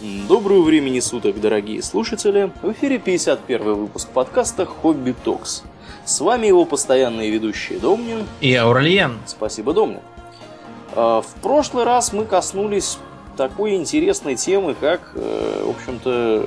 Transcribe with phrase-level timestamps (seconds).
[0.00, 2.52] Доброго времени суток, дорогие слушатели!
[2.62, 5.64] В эфире 51 выпуск подкаста «Хобби Токс».
[6.04, 9.18] С вами его постоянные ведущие Домнин и Аурельян.
[9.26, 9.98] Спасибо, Домнин.
[10.94, 12.98] А, в прошлый раз мы коснулись
[13.36, 16.44] такой интересной темы, как, э, в общем-то,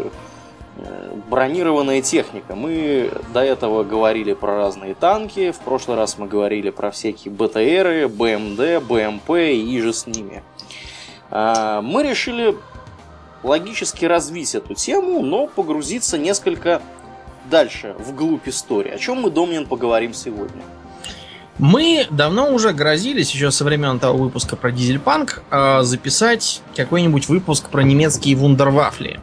[0.77, 2.55] э, бронированная техника.
[2.55, 8.07] Мы до этого говорили про разные танки, в прошлый раз мы говорили про всякие БТРы,
[8.07, 10.41] БМД, БМП и же с ними.
[11.29, 12.55] А, мы решили
[13.43, 16.81] логически развить эту тему, но погрузиться несколько
[17.49, 18.91] дальше, вглубь истории.
[18.91, 20.61] О чем мы, Домнин, поговорим сегодня?
[21.57, 27.69] Мы давно уже грозились, еще со времен того выпуска про дизельпанк, а, записать какой-нибудь выпуск
[27.69, 29.19] про немецкие вундервафли.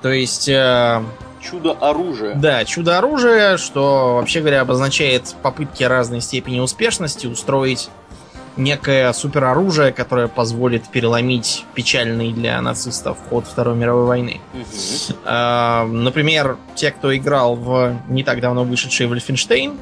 [0.00, 0.48] То есть...
[0.48, 1.02] Э,
[1.40, 2.34] чудо-оружие.
[2.34, 7.88] Да, чудо-оружие, что, вообще говоря, обозначает попытки разной степени успешности устроить
[8.56, 14.40] некое супероружие, которое позволит переломить печальный для нацистов ход Второй мировой войны.
[14.54, 15.16] Угу.
[15.24, 19.78] А, например, те, кто играл в не так давно вышедший Вольфенштейн,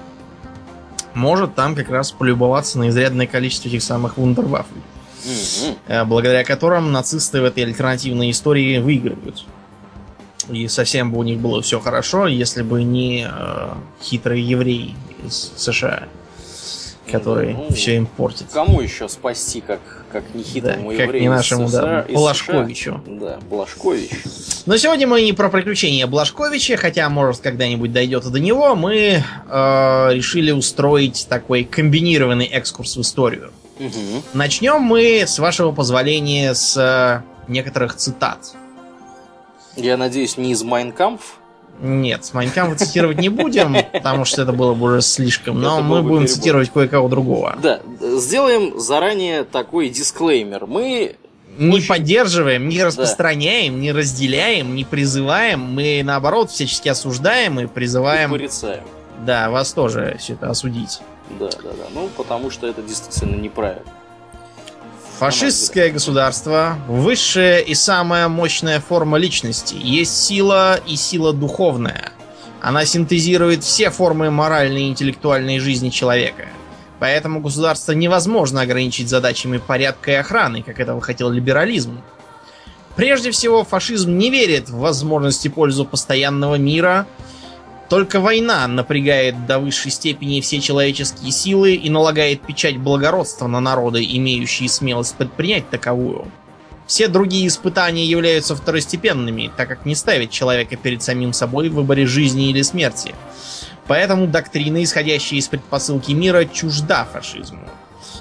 [1.14, 4.82] может там как раз полюбоваться на изрядное количество этих самых вундервафлей.
[5.24, 6.04] Угу.
[6.06, 9.44] Благодаря которым нацисты в этой альтернативной истории выигрывают.
[10.48, 15.52] И совсем бы у них было все хорошо, если бы не э, хитрый еврей из
[15.56, 16.08] США
[17.10, 18.46] который ну, все им портит.
[18.52, 19.80] Кому еще спасти, как,
[20.12, 23.00] как нехитрому да, как не нашему, да, Блажковичу.
[23.06, 24.10] Да, Блажкович.
[24.66, 28.74] Но сегодня мы не про приключения Блажковича, хотя, может, когда-нибудь дойдет до него.
[28.74, 33.52] Мы э, решили устроить такой комбинированный экскурс в историю.
[33.78, 34.22] Угу.
[34.34, 38.54] Начнем мы, с вашего позволения, с э, некоторых цитат.
[39.76, 41.39] Я надеюсь, не из Майнкампф?
[41.80, 46.02] Нет, с Майнкамфа цитировать не будем, потому что это было бы уже слишком, но мы
[46.02, 47.56] будем цитировать кое-кого другого.
[47.62, 50.66] Да, сделаем заранее такой дисклеймер.
[50.66, 51.16] Мы
[51.58, 51.88] не очень...
[51.88, 53.80] поддерживаем, не распространяем, да.
[53.80, 55.60] не разделяем, не призываем.
[55.60, 58.30] Мы, наоборот, всячески осуждаем и призываем...
[58.30, 58.84] И порицаем.
[59.24, 61.00] Да, вас тоже все это осудить.
[61.38, 61.84] Да, да, да.
[61.92, 63.84] Ну, потому что это действительно неправильно.
[65.20, 69.76] Фашистское государство– высшая и самая мощная форма личности.
[69.78, 72.14] Есть сила и сила духовная.
[72.62, 76.46] Она синтезирует все формы моральной и интеллектуальной жизни человека.
[77.00, 82.00] Поэтому государство невозможно ограничить задачами порядка и охраны, как этого хотел либерализм.
[82.96, 87.06] Прежде всего, фашизм не верит в возможности пользу постоянного мира–
[87.90, 94.04] только война напрягает до высшей степени все человеческие силы и налагает печать благородства на народы,
[94.04, 96.30] имеющие смелость предпринять таковую.
[96.86, 102.06] Все другие испытания являются второстепенными, так как не ставят человека перед самим собой в выборе
[102.06, 103.12] жизни или смерти.
[103.88, 107.68] Поэтому доктрина, исходящая из предпосылки мира, чужда фашизму.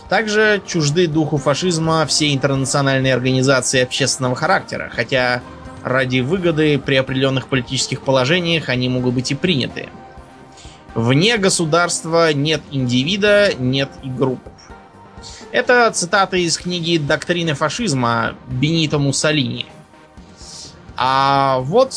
[0.10, 5.44] Также чужды духу фашизма все интернациональные организации общественного характера, хотя
[5.84, 9.90] Ради выгоды при определенных политических положениях они могут быть и приняты.
[10.94, 14.42] Вне государства нет индивида, нет и групп.
[15.52, 19.66] Это цитата из книги «Доктрины фашизма» Бенито Муссолини.
[20.96, 21.94] А вот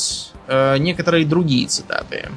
[0.47, 2.29] э, некоторые другие цитаты.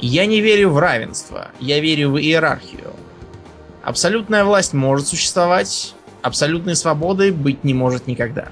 [0.00, 2.94] «Я не верю в равенство, я верю в иерархию.
[3.82, 8.48] Абсолютная власть может существовать, абсолютной свободы быть не может никогда».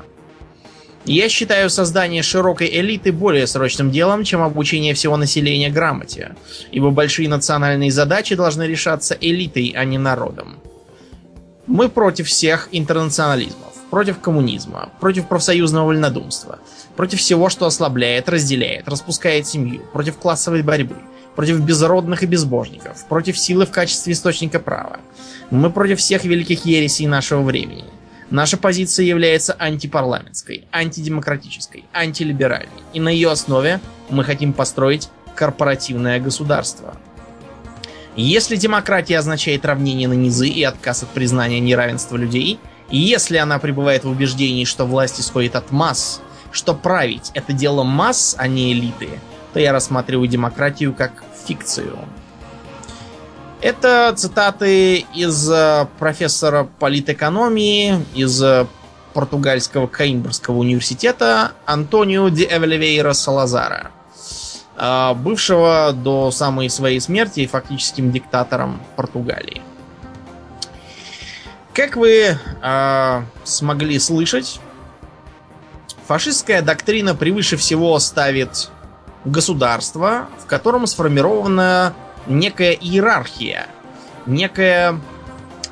[1.09, 6.35] Я считаю создание широкой элиты более срочным делом, чем обучение всего населения грамоте,
[6.71, 10.59] ибо большие национальные задачи должны решаться элитой, а не народом.
[11.67, 16.59] Мы против всех интернационализмов, против коммунизма, против профсоюзного вольнодумства,
[16.95, 20.97] против всего, что ослабляет, разделяет, распускает семью, против классовой борьбы,
[21.35, 24.99] против безродных и безбожников, против силы в качестве источника права.
[25.51, 27.85] Мы против всех великих ересей нашего времени–
[28.31, 32.83] Наша позиция является антипарламентской, антидемократической, антилиберальной.
[32.93, 33.81] И на ее основе
[34.11, 36.95] мы хотим построить корпоративное государство.
[38.17, 42.59] Если демократия означает равнение на низы и отказ от признания неравенства людей,
[42.91, 46.21] и если она пребывает в убеждении, что власть исходит от масс,
[46.53, 49.09] что править это дело масс, а не элиты,
[49.53, 51.97] то я рассматриваю демократию как фикцию.
[53.61, 58.67] Это цитаты из э, профессора политэкономии, из э,
[59.15, 63.91] португальского Каимбрского университета Антонио де Эвелевейра Салазара,
[64.77, 69.61] э, бывшего до самой своей смерти фактическим диктатором Португалии.
[71.75, 74.61] Как вы э, смогли слышать,
[76.07, 78.71] фашистская доктрина превыше всего ставит
[79.25, 81.93] государство, в котором сформирована
[82.29, 83.67] некая иерархия,
[84.27, 85.01] некая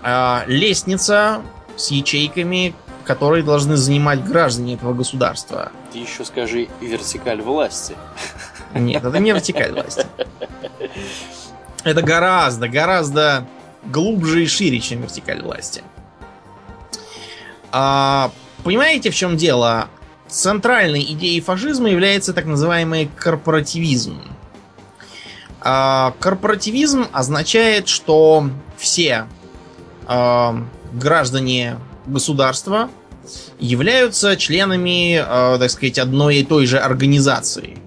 [0.03, 1.43] э, лестница
[1.77, 2.75] с ячейками,
[3.05, 5.71] которые должны занимать граждане этого государства.
[5.93, 7.95] Ты еще скажи вертикаль власти.
[8.75, 10.07] Нет, это не вертикаль власти.
[11.85, 13.47] Это гораздо, гораздо
[13.85, 15.85] глубже и шире, чем вертикаль власти.
[17.71, 18.33] А,
[18.65, 19.89] понимаете, в чем дело?
[20.27, 24.21] Центральной идеей фашизма является так называемый корпоративизм.
[25.69, 29.27] А, корпоративизм означает, что все
[30.07, 32.89] а, граждане государства
[33.59, 37.79] являются членами, а, так сказать, одной и той же организации.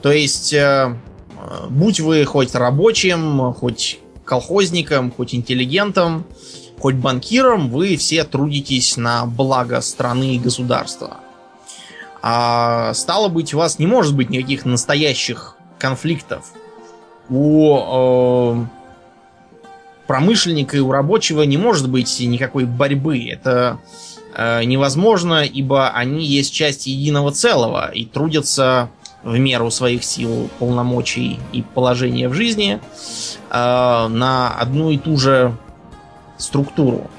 [0.00, 0.96] То есть, а,
[1.68, 6.24] будь вы хоть рабочим, хоть колхозником, хоть интеллигентом,
[6.78, 11.16] хоть банкиром, вы все трудитесь на благо страны и государства.
[12.22, 16.52] А стало быть, у вас не может быть никаких настоящих конфликтов.
[17.30, 18.64] У э,
[20.06, 23.28] промышленника и у рабочего не может быть никакой борьбы.
[23.28, 23.78] Это
[24.34, 28.90] э, невозможно, ибо они есть часть единого целого и трудятся
[29.22, 32.80] в меру своих сил, полномочий и положения в жизни
[33.50, 35.54] э, на одну и ту же
[36.38, 37.10] структуру.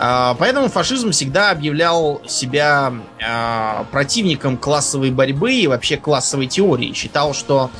[0.00, 6.94] Э, поэтому фашизм всегда объявлял себя э, противником классовой борьбы и вообще классовой теории.
[6.94, 7.70] Считал, что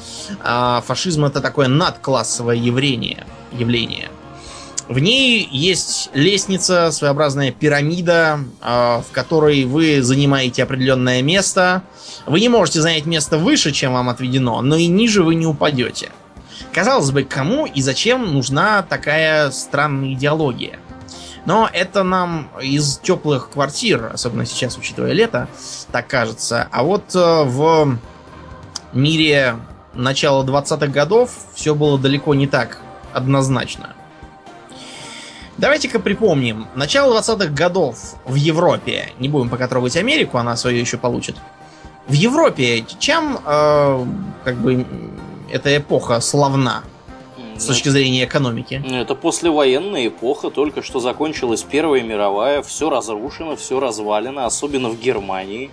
[0.44, 3.26] э, фашизм это такое надклассовое явление.
[3.52, 4.10] явление.
[4.88, 11.84] В ней есть лестница, своеобразная пирамида, в которой вы занимаете определенное место.
[12.26, 16.10] Вы не можете занять место выше, чем вам отведено, но и ниже вы не упадете.
[16.72, 20.80] Казалось бы, кому и зачем нужна такая странная идеология?
[21.46, 25.48] Но это нам из теплых квартир, особенно сейчас, учитывая лето,
[25.90, 26.68] так кажется.
[26.70, 27.98] А вот э, в
[28.92, 29.56] мире
[29.94, 32.80] начала 20-х годов все было далеко не так
[33.12, 33.94] однозначно.
[35.56, 36.66] Давайте-ка припомним.
[36.74, 39.12] Начало 20-х годов в Европе.
[39.18, 41.36] Не будем пока трогать Америку, она свое еще получит.
[42.06, 44.06] В Европе чем э,
[44.44, 44.86] как бы
[45.52, 46.82] эта эпоха славна
[47.60, 48.82] с точки зрения экономики?
[48.90, 55.70] Это послевоенная эпоха, только что закончилась Первая мировая, все разрушено, все развалено, особенно в Германии.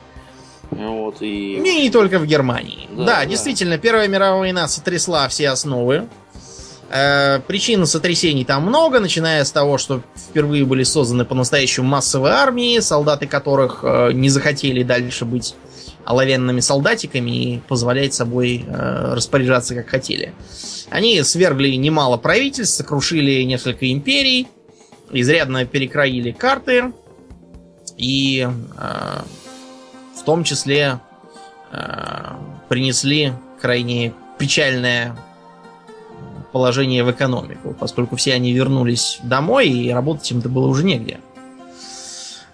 [0.69, 1.55] Вот, и...
[1.55, 2.87] и не только в Германии.
[2.91, 6.07] Да, да, да, действительно, Первая мировая война сотрясла все основы
[6.89, 12.79] Э, причин сотрясений там много, начиная с того, что впервые были созданы по-настоящему массовые армии,
[12.79, 15.55] солдаты которых э, не захотели дальше быть
[16.07, 20.33] оловянными солдатиками и позволять собой э, распоряжаться как хотели.
[20.89, 24.47] Они свергли немало правительств, сокрушили несколько империй,
[25.11, 26.93] изрядно перекроили карты
[27.97, 29.21] и э,
[30.15, 31.01] в том числе
[31.73, 32.35] э,
[32.69, 35.17] принесли крайне печальное
[36.53, 41.19] положение в экономику, поскольку все они вернулись домой, и работать им-то было уже негде.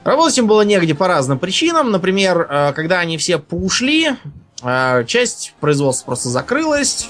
[0.03, 1.91] Работать им было негде по разным причинам.
[1.91, 4.15] Например, э, когда они все поушли,
[4.61, 7.09] э, часть производства просто закрылась,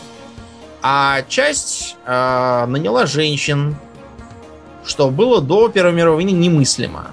[0.82, 3.76] а часть э, наняла женщин,
[4.86, 7.12] что было до Первой мировой войны немыслимо.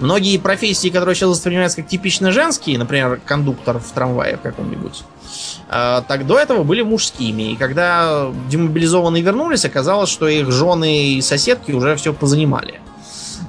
[0.00, 5.04] Многие профессии, которые сейчас воспринимаются как типично женские, например, кондуктор в трамвае каком-нибудь,
[5.68, 7.52] а, так до этого были мужскими.
[7.52, 12.80] И когда демобилизованные вернулись, оказалось, что их жены и соседки уже все позанимали.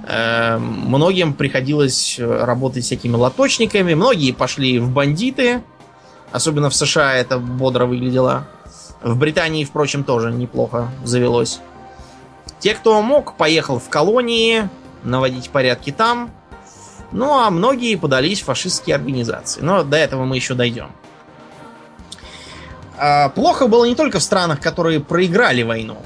[0.07, 5.63] Э, многим приходилось работать всякими лоточниками, многие пошли в бандиты,
[6.31, 8.47] особенно в США это бодро выглядело.
[9.01, 11.59] В Британии, впрочем, тоже неплохо завелось.
[12.59, 14.69] Те, кто мог, поехал в колонии,
[15.03, 16.31] наводить порядки там.
[17.11, 19.61] Ну, а многие подались в фашистские организации.
[19.61, 20.91] Но до этого мы еще дойдем.
[22.97, 25.97] А, плохо было не только в странах, которые проиграли войну.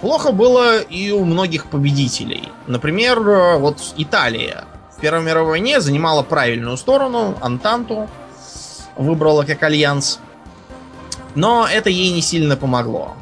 [0.00, 2.50] Плохо было и у многих победителей.
[2.66, 4.64] Например, э, вот Италия
[4.96, 8.08] в Первой мировой войне занимала правильную сторону, Антанту
[8.96, 10.20] выбрала как альянс.
[11.34, 13.16] Но это ей не сильно помогло.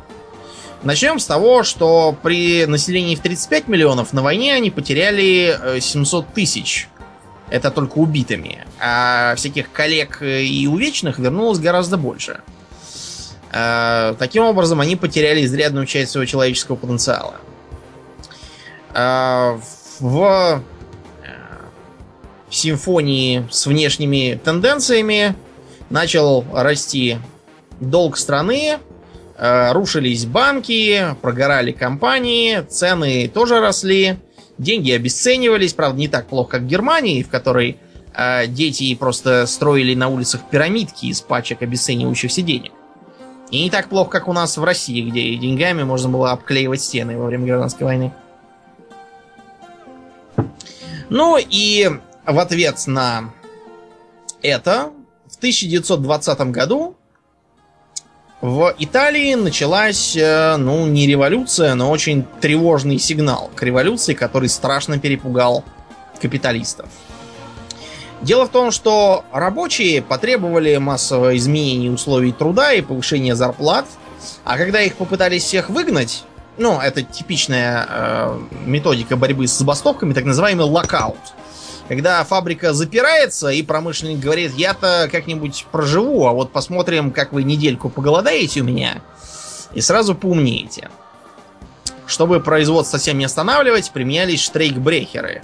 [0.83, 6.28] Начнем с того, что при населении в 35 миллионов на войне они потеряли 700 э,
[6.35, 6.88] тысяч.
[7.49, 8.66] Это только убитыми.
[8.80, 12.40] А всяких коллег и увечных вернулось гораздо больше.
[13.57, 17.37] Э, таким образом, они потеряли изрядную часть своего человеческого потенциала.
[18.95, 19.59] Э,
[19.99, 20.63] в
[21.23, 21.29] э,
[22.51, 25.35] симфонии с внешними тенденциями
[25.89, 27.17] начал расти
[27.81, 28.79] долг страны,
[29.39, 34.17] рушились банки, прогорали компании, цены тоже росли,
[34.57, 37.77] деньги обесценивались, правда, не так плохо, как в Германии, в которой
[38.49, 42.73] дети просто строили на улицах пирамидки из пачек обесценивающихся денег.
[43.50, 47.17] И не так плохо, как у нас в России, где деньгами можно было обклеивать стены
[47.17, 48.12] во время гражданской войны.
[51.09, 51.88] Ну и
[52.25, 53.31] в ответ на
[54.43, 54.91] это
[55.29, 56.97] в 1920 году
[58.41, 64.99] в Италии началась, э, ну, не революция, но очень тревожный сигнал к революции, который страшно
[64.99, 65.65] перепугал
[66.21, 66.88] капиталистов.
[68.23, 73.87] Дело в том, что рабочие потребовали массового изменения условий труда и повышения зарплат,
[74.44, 76.25] а когда их попытались всех выгнать,
[76.56, 81.18] ну, это типичная э, методика борьбы с забастовками, так называемый локаут.
[81.88, 87.90] Когда фабрика запирается, и промышленник говорит, я-то как-нибудь проживу, а вот посмотрим, как вы недельку
[87.90, 89.02] поголодаете у меня,
[89.73, 90.88] и сразу поумнеете.
[92.07, 95.43] Чтобы производство совсем не останавливать, применялись штрейкбрехеры.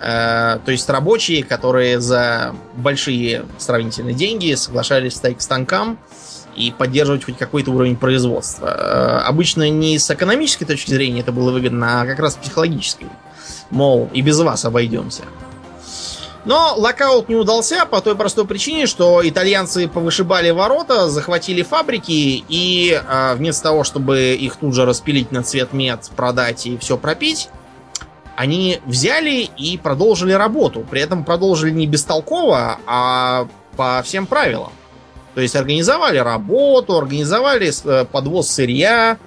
[0.00, 5.98] Э, то есть рабочие, которые за большие сравнительные деньги соглашались стать к станкам
[6.56, 8.66] и поддерживать хоть какой-то уровень производства.
[8.68, 13.08] Э, обычно не с экономической точки зрения это было выгодно, а как раз психологической.
[13.70, 15.22] Мол, и без вас обойдемся.
[16.48, 22.98] Но локаут не удался по той простой причине, что итальянцы повышибали ворота, захватили фабрики и
[22.98, 27.50] э, вместо того, чтобы их тут же распилить на цветмет, продать и все пропить,
[28.34, 30.86] они взяли и продолжили работу.
[30.90, 34.72] При этом продолжили не бестолково, а по всем правилам.
[35.34, 39.18] То есть организовали работу, организовали э, подвоз сырья,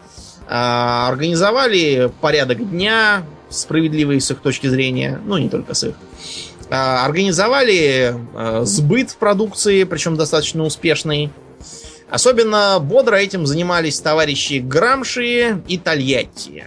[0.50, 5.96] а, организовали порядок дня, справедливый с их точки зрения, ну не только с их.
[6.74, 11.30] А, организовали э, сбыт продукции, причем достаточно успешный.
[12.10, 16.66] Особенно бодро этим занимались товарищи Грамши и Тольятти.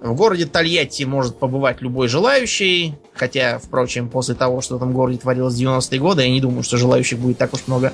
[0.00, 2.96] В городе Тольятти может побывать любой желающий.
[3.14, 6.64] Хотя, впрочем, после того, что в этом городе творилось в 90-е годы, я не думаю,
[6.64, 7.92] что желающих будет так уж много.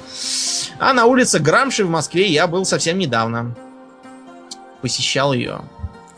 [0.78, 3.54] А на улице Грамши в Москве я был совсем недавно.
[4.80, 5.61] Посещал ее.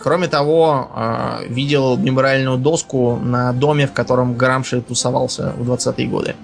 [0.02, 6.34] Кроме того, э, видел мемориальную доску на доме, в котором Грамши тусовался в 20-е годы.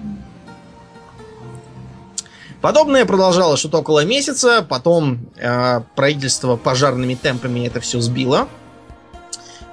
[2.61, 8.47] Подобное продолжалось что-то около месяца, потом э, правительство пожарными темпами это все сбило.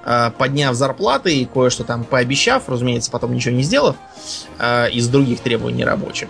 [0.07, 3.97] Э, подняв зарплаты и кое-что там пообещав, разумеется, потом ничего не сделав,
[4.59, 6.29] э, из других требований рабочих.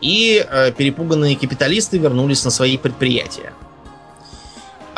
[0.00, 3.52] И э, перепуганные капиталисты вернулись на свои предприятия.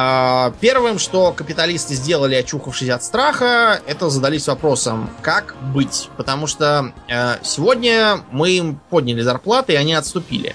[0.00, 6.08] А, первым, что капиталисты сделали, очухавшись от страха, это задались вопросом, как быть.
[6.16, 6.92] Потому что
[7.42, 10.54] сегодня мы им подняли зарплаты, и они отступили.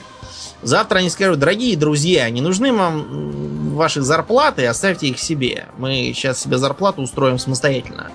[0.62, 5.68] Завтра они скажут, дорогие друзья, не нужны вам ваши зарплаты, оставьте их себе.
[5.78, 8.12] Мы сейчас себе зарплату устроим самостоятельно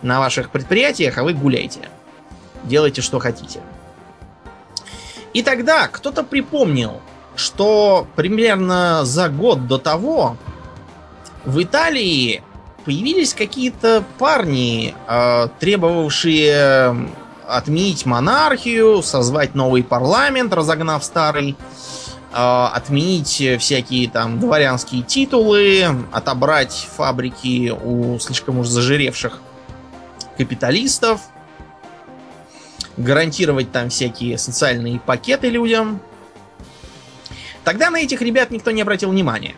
[0.00, 1.90] на ваших предприятиях, а вы гуляйте.
[2.64, 3.60] Делайте, что хотите.
[5.34, 7.02] И тогда кто-то припомнил,
[7.36, 10.38] что примерно за год до того
[11.44, 12.42] в Италии
[12.84, 17.08] появились какие-то парни, э, требовавшие
[17.46, 21.56] отменить монархию, созвать новый парламент, разогнав старый,
[22.32, 29.40] э, отменить всякие там дворянские титулы, отобрать фабрики у слишком уж зажиревших
[30.36, 31.20] капиталистов,
[32.96, 36.00] гарантировать там всякие социальные пакеты людям.
[37.64, 39.54] Тогда на этих ребят никто не обратил внимания.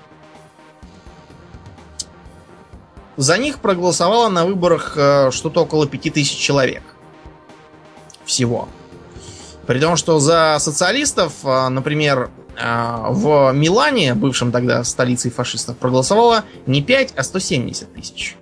[3.17, 6.83] За них проголосовало на выборах э, что-то около 5000 человек
[8.25, 8.69] всего.
[9.67, 16.45] При том, что за социалистов, а, например, а, в Милане, бывшем тогда столицей фашистов, проголосовало
[16.67, 18.37] не 5, а 170 тысяч.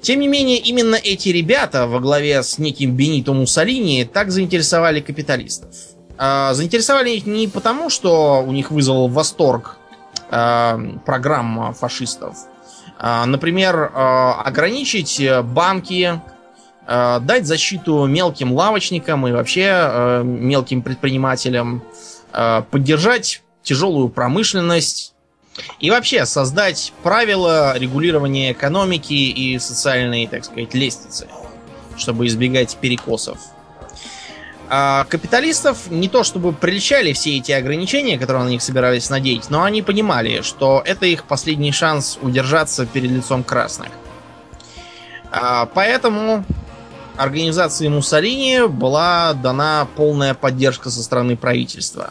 [0.00, 5.74] Тем не менее, именно эти ребята во главе с неким Бенито Муссолини так заинтересовали капиталистов.
[6.18, 9.78] А, заинтересовали их не потому, что у них вызвал восторг
[10.30, 12.34] программа фашистов.
[13.02, 16.20] Например, ограничить банки,
[16.86, 21.82] Э, дать защиту мелким лавочникам и вообще э, мелким предпринимателям,
[22.32, 25.14] э, поддержать тяжелую промышленность
[25.78, 31.28] и вообще создать правила регулирования экономики и социальной, так сказать, лестницы,
[31.96, 33.38] чтобы избегать перекосов.
[34.74, 39.64] А капиталистов не то чтобы приличали все эти ограничения, которые на них собирались надеть, но
[39.64, 43.90] они понимали, что это их последний шанс удержаться перед лицом красных.
[45.30, 46.46] А, поэтому
[47.18, 52.08] организации Муссолини была дана полная поддержка со стороны правительства.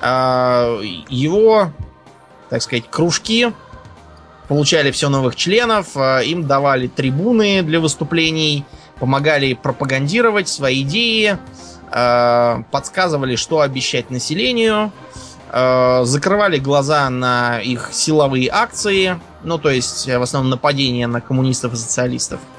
[0.00, 1.70] А, его,
[2.50, 3.52] так сказать, кружки
[4.48, 8.64] получали все новых членов, им давали трибуны для выступлений,
[9.00, 11.38] помогали пропагандировать свои идеи,
[11.90, 14.92] а, подсказывали, что обещать населению,
[15.50, 21.76] закрывали глаза на их силовые акции, ну то есть в основном нападения на коммунистов и
[21.76, 22.40] социалистов–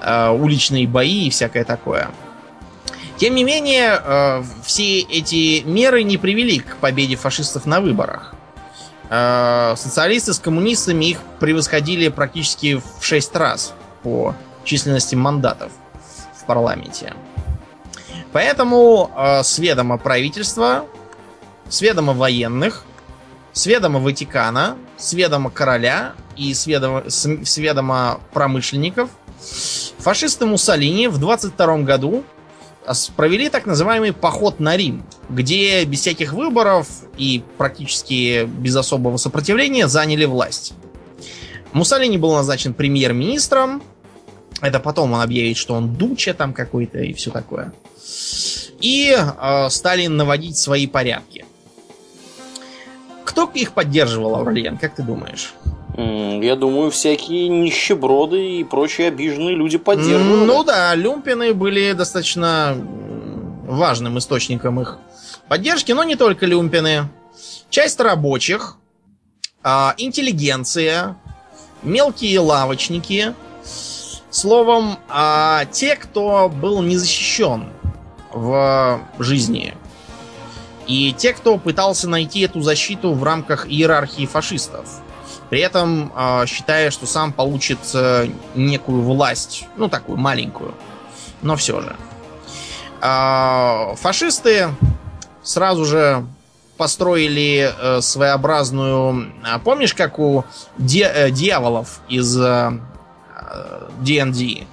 [0.00, 2.10] э, уличные бои и всякое такое.
[3.16, 8.34] Тем не менее, э, все эти меры не привели к победе фашистов на выборах.
[9.10, 15.72] Э, социалисты с коммунистами их превосходили практически в 6 раз по численности мандатов
[16.34, 17.14] в парламенте.
[18.32, 20.86] Поэтому э, с ведома правительства,
[21.68, 22.84] с ведома военных,
[23.52, 29.10] с ведома Ватикана, с ведома короля и с ведома, с, с ведома промышленников
[29.98, 32.24] фашисты Муссолини в 22 году
[33.16, 39.86] провели так называемый поход на Рим, где без всяких выборов и практически без особого сопротивления
[39.86, 40.74] заняли власть.
[41.72, 43.82] Муссолини был назначен премьер-министром.
[44.62, 47.72] Это потом он объявит, что он дуча там какой-то и все такое.
[48.80, 51.44] И э, стали наводить свои порядки.
[53.24, 55.52] Кто их поддерживал, Аурлиен, как ты думаешь?
[55.96, 60.46] Я думаю, всякие нищеброды и прочие обиженные люди поддерживали.
[60.46, 62.74] Ну да, люмпины были достаточно
[63.66, 64.98] важным источником их
[65.48, 67.08] поддержки, но не только люмпины.
[67.68, 68.76] Часть рабочих,
[69.62, 71.16] а, интеллигенция,
[71.82, 73.34] мелкие лавочники.
[74.32, 77.68] Словом, а, те, кто был не защищен
[78.32, 79.74] в жизни.
[80.86, 84.88] И те, кто пытался найти эту защиту в рамках иерархии фашистов.
[85.48, 90.74] При этом э, считая, что сам получит э, некую власть, ну такую маленькую,
[91.42, 91.94] но все же.
[93.02, 94.70] Э, фашисты
[95.42, 96.26] сразу же
[96.78, 99.30] построили э, своеобразную...
[99.44, 100.44] Э, помнишь, как у
[100.78, 102.72] де, э, дьяволов из э,
[104.00, 104.66] D&D?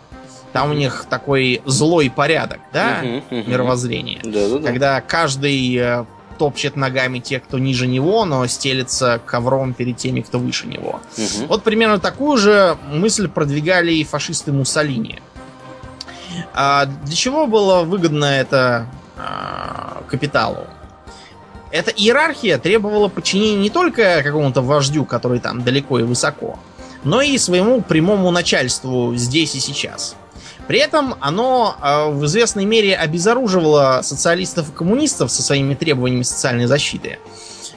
[0.53, 3.49] Там у них такой злой порядок, да, uh-huh, uh-huh.
[3.49, 4.19] мировоззрение.
[4.23, 4.67] Да-да-да.
[4.67, 6.05] Когда каждый э,
[6.39, 11.01] топчет ногами тех, кто ниже него, но стелится ковром перед теми, кто выше него.
[11.17, 11.47] Угу.
[11.47, 15.21] Вот примерно такую же мысль продвигали и фашисты Муссолини.
[16.53, 20.65] А для чего было выгодно это а, капиталу?
[21.71, 26.57] Эта иерархия требовала подчинения не только какому-то вождю, который там далеко и высоко,
[27.03, 30.15] но и своему прямому начальству здесь и сейчас.
[30.67, 36.67] При этом оно э, в известной мере обезоруживало социалистов и коммунистов со своими требованиями социальной
[36.67, 37.17] защиты.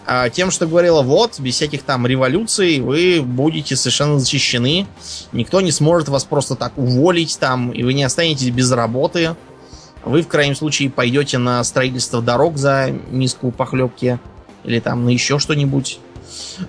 [0.06, 4.86] Э, тем, что говорило, вот, без всяких там революций вы будете совершенно защищены.
[5.32, 9.36] Никто не сможет вас просто так уволить там, и вы не останетесь без работы.
[10.04, 14.18] Вы, в крайнем случае, пойдете на строительство дорог за миску похлебки
[14.64, 15.98] или там на еще что-нибудь.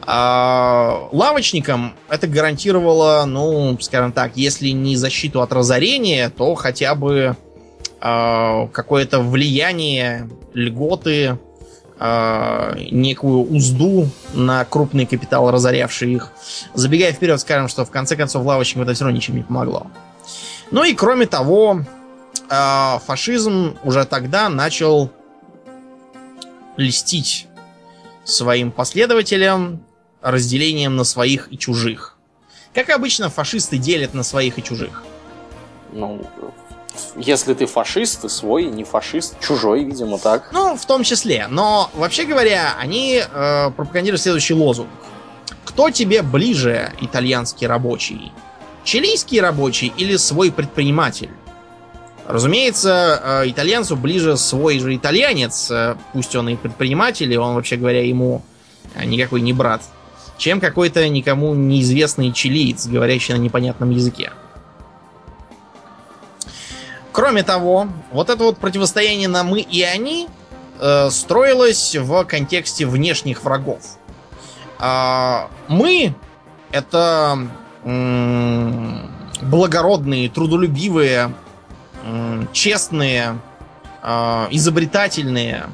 [0.01, 7.35] А лавочникам это гарантировало, ну, скажем так, если не защиту от разорения, то хотя бы
[7.99, 11.37] а, какое-то влияние, льготы,
[11.99, 16.31] а, некую узду на крупный капитал, разорявший их.
[16.73, 19.87] Забегая вперед, скажем, что в конце концов лавочникам это все равно ничем не помогло.
[20.71, 21.81] Ну и кроме того,
[22.49, 25.11] а, фашизм уже тогда начал
[26.77, 27.47] льстить
[28.23, 29.83] своим последователям
[30.21, 32.17] разделением на своих и чужих.
[32.73, 35.03] Как обычно, фашисты делят на своих и чужих.
[35.91, 36.25] Ну,
[37.15, 40.49] если ты фашист, ты свой, не фашист, чужой, видимо, так.
[40.53, 41.47] Ну, в том числе.
[41.49, 44.89] Но, вообще говоря, они э, пропагандируют следующий лозунг.
[45.65, 48.31] Кто тебе ближе, итальянский рабочий?
[48.83, 51.29] Чилийский рабочий или свой предприниматель?
[52.25, 57.75] Разумеется, э, итальянцу ближе свой же итальянец, э, пусть он и предприниматель, и он, вообще
[57.75, 58.41] говоря, ему
[58.95, 59.81] э, никакой не брат,
[60.37, 64.31] чем какой-то никому неизвестный чилиец, говорящий на непонятном языке.
[67.11, 70.27] Кроме того, вот это вот противостояние на мы и они
[71.11, 73.81] строилось в контексте внешних врагов.
[74.79, 76.15] А, мы
[76.71, 77.47] это
[79.41, 81.31] благородные, трудолюбивые,
[82.51, 83.39] честные,
[84.05, 85.67] а, изобретательные,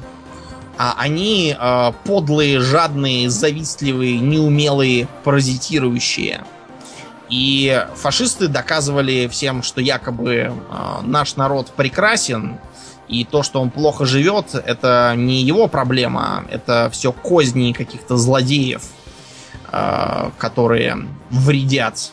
[0.78, 6.44] а они а, подлые, жадные, завистливые, неумелые, паразитирующие.
[7.28, 12.58] И фашисты доказывали всем, что якобы а, наш народ прекрасен,
[13.08, 18.82] и то, что он плохо живет, это не его проблема, это все козни каких-то злодеев,
[20.38, 22.12] которые вредят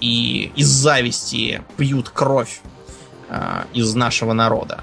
[0.00, 2.60] и из зависти пьют кровь
[3.28, 4.80] э, из нашего народа.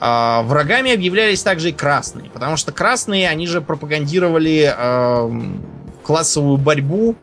[0.00, 5.52] Э, врагами объявлялись также и красные, потому что красные, они же пропагандировали э,
[6.02, 7.16] классовую борьбу,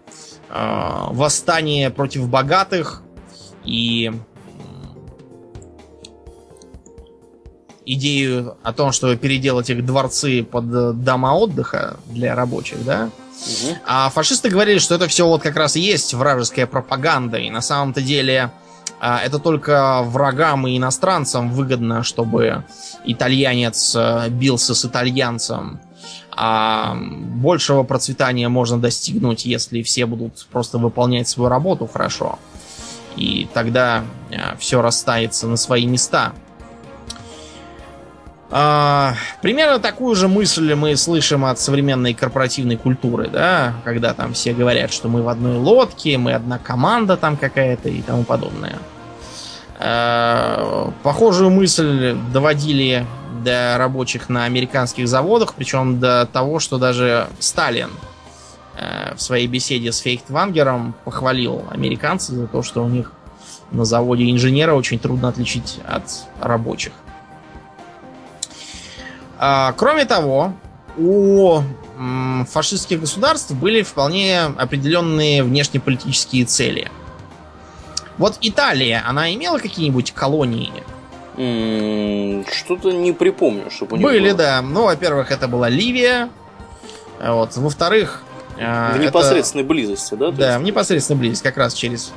[0.49, 3.01] э, восстание против богатых
[3.63, 4.11] и
[7.85, 13.09] идею о том, чтобы переделать их дворцы под дома отдыха для рабочих, да?
[13.85, 17.37] А фашисты говорили, что это все вот как раз и есть вражеская пропаганда.
[17.37, 18.51] И на самом-то деле
[18.99, 22.63] а, это только врагам и иностранцам выгодно, чтобы
[23.03, 25.79] итальянец э, бился с итальянцем.
[26.31, 32.39] А большего процветания можно достигнуть, если все будут просто выполнять свою работу хорошо.
[33.15, 36.33] И тогда э, все расставится на свои места.
[38.57, 44.53] А, примерно такую же мысль мы слышим от современной корпоративной культуры, да, когда там все
[44.53, 48.77] говорят, что мы в одной лодке, мы одна команда там какая-то и тому подобное.
[49.77, 53.05] А, похожую мысль доводили
[53.43, 57.89] до рабочих на американских заводах, причем до того, что даже Сталин
[58.77, 63.11] э, в своей беседе с Фейхтвангером похвалил американцев за то, что у них
[63.71, 66.03] на заводе инженера очень трудно отличить от
[66.39, 66.93] рабочих.
[69.37, 70.53] А, кроме того,
[70.97, 71.61] у
[72.49, 76.91] фашистских государств были вполне определенные внешнеполитические цели.
[78.17, 80.71] Вот Италия, она имела какие-нибудь колонии?
[81.35, 84.37] Что-то не припомню, чтобы у Были, было.
[84.37, 84.61] да.
[84.61, 86.29] Ну, во-первых, это была Ливия.
[87.21, 87.57] Вот.
[87.57, 88.23] Во-вторых...
[88.57, 89.69] А, в непосредственной это...
[89.73, 90.31] близости, да?
[90.31, 92.13] Да, в непосредственной близости, как раз через,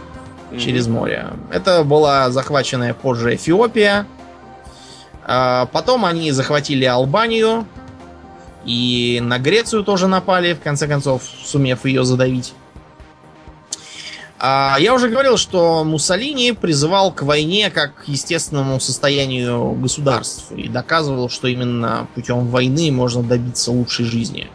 [0.53, 0.59] mm-hmm.
[0.61, 1.31] через море.
[1.51, 4.07] Это была захваченная позже Эфиопия.
[5.31, 7.67] А, потом они захватили Албанию
[8.64, 12.55] и на Грецию тоже напали, в конце концов, сумев ее задавить.
[14.38, 20.67] А, я уже говорил, что Муссолини призывал к войне как к естественному состоянию государств и
[20.67, 24.49] доказывал, что именно путем войны можно добиться лучшей жизни.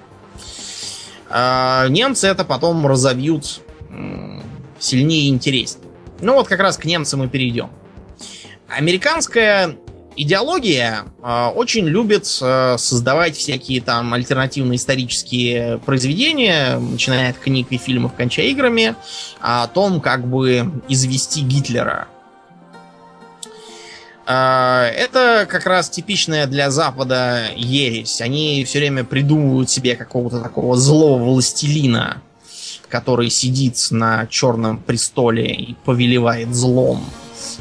[1.29, 3.61] А, немцы это потом разовьют
[4.79, 5.87] сильнее и интереснее.
[6.19, 7.69] Ну вот как раз к немцам мы перейдем.
[8.67, 9.75] Американская
[10.15, 17.77] идеология э, очень любит э, создавать всякие там альтернативные исторические произведения, начиная от книг и
[17.77, 18.95] фильмов, кончая играми,
[19.39, 22.07] о том, как бы извести Гитлера.
[24.25, 28.21] Э, это как раз типичная для Запада ересь.
[28.21, 32.21] Они все время придумывают себе какого-то такого злого властелина,
[32.89, 37.03] который сидит на черном престоле и повелевает злом.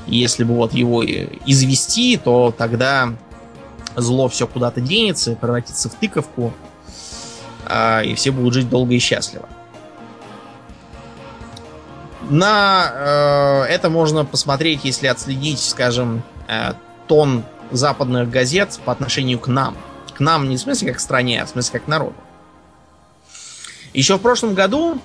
[0.06, 3.14] Если бы вот его извести, то тогда
[3.96, 6.52] зло все куда-то денется, превратится в тыковку,
[7.66, 9.48] а, и все будут жить долго и счастливо.
[12.30, 16.72] На э, это можно посмотреть, если отследить, скажем, э,
[17.06, 19.76] тон западных газет по отношению к нам.
[20.14, 22.14] К нам не в смысле как к стране, а в смысле как к народу.
[23.92, 24.98] Еще в прошлом году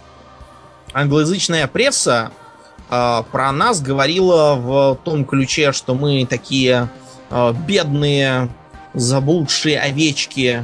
[0.93, 2.46] англоязычная пресса э,
[2.89, 6.89] про нас говорила в том ключе, что мы такие
[7.29, 8.49] э, бедные,
[8.93, 10.63] заблудшие овечки,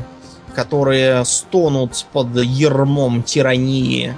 [0.53, 4.17] которые стонут под ермом тирании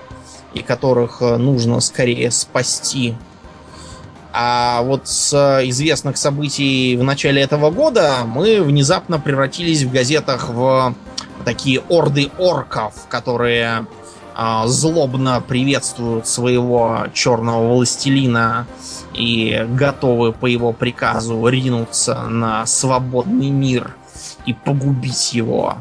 [0.53, 3.15] и которых э, нужно скорее спасти.
[4.31, 10.93] А вот с известных событий в начале этого года мы внезапно превратились в газетах в
[11.45, 13.85] такие орды орков, которые
[14.65, 18.67] злобно приветствуют своего черного властелина
[19.13, 23.95] и готовы по его приказу ринуться на свободный мир
[24.45, 25.77] и погубить его.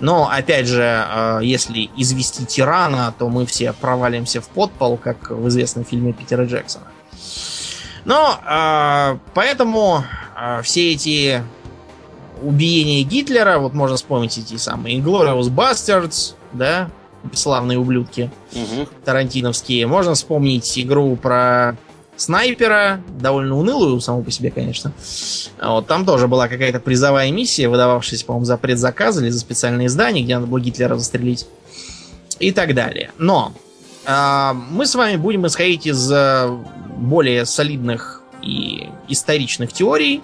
[0.00, 5.48] Но, опять же, а, если извести тирана, то мы все провалимся в подпол, как в
[5.48, 6.86] известном фильме Питера Джексона.
[8.04, 10.04] Но, а, поэтому
[10.62, 11.42] все эти
[12.42, 16.88] убиения Гитлера, вот можно вспомнить эти самые Inglourious Bastards, да,
[17.32, 18.88] славные ублюдки угу.
[19.04, 19.86] тарантиновские.
[19.86, 21.76] Можно вспомнить игру про
[22.16, 24.92] снайпера, довольно унылую саму по себе, конечно.
[25.60, 30.22] Вот, там тоже была какая-то призовая миссия, выдававшаяся, по-моему, за предзаказ или за специальные издания,
[30.22, 31.46] где надо было Гитлера застрелить.
[32.38, 33.10] И так далее.
[33.18, 33.52] Но
[34.06, 36.48] э, мы с вами будем исходить из э,
[36.96, 40.22] более солидных и историчных теорий,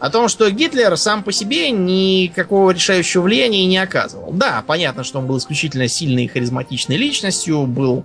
[0.00, 4.32] о том, что Гитлер сам по себе никакого решающего влияния не оказывал.
[4.32, 8.04] Да, понятно, что он был исключительно сильной и харизматичной личностью, был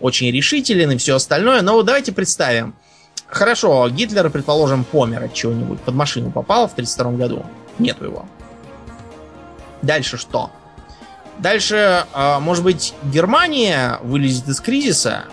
[0.00, 2.74] очень решителен и все остальное, но давайте представим.
[3.28, 7.46] Хорошо, Гитлер, предположим, помер от чего-нибудь, под машину попал в 1932 году.
[7.78, 8.26] Нету его.
[9.82, 10.50] Дальше что?
[11.38, 15.24] Дальше, а, может быть, Германия вылезет из кризиса?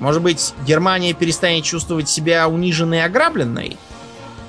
[0.00, 3.76] Может быть, Германия перестанет чувствовать себя униженной и ограбленной?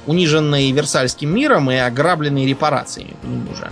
[0.07, 3.69] Униженный Версальским миром и ограбленный репарациями по нему же.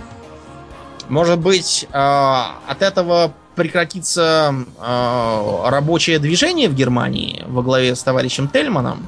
[1.08, 8.48] Может быть, э, от этого прекратится э, рабочее движение в Германии во главе с товарищем
[8.48, 9.06] Тельманом?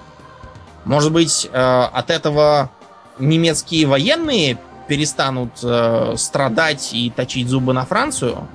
[0.84, 1.58] Может быть, э,
[1.92, 2.70] от этого
[3.18, 4.58] немецкие военные
[4.88, 5.58] перестанут
[6.20, 8.46] страдать и точить зубы на Францию?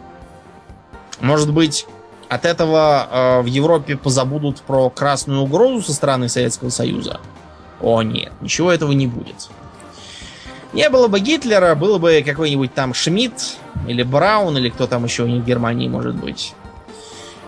[1.19, 1.85] Может быть,
[2.29, 7.19] от этого в Европе позабудут про красную угрозу со стороны Советского Союза?
[7.81, 9.49] О нет, ничего этого не будет.
[10.73, 15.23] Не было бы Гитлера, было бы какой-нибудь там Шмидт или Браун, или кто там еще
[15.23, 16.53] у них в Германии может быть.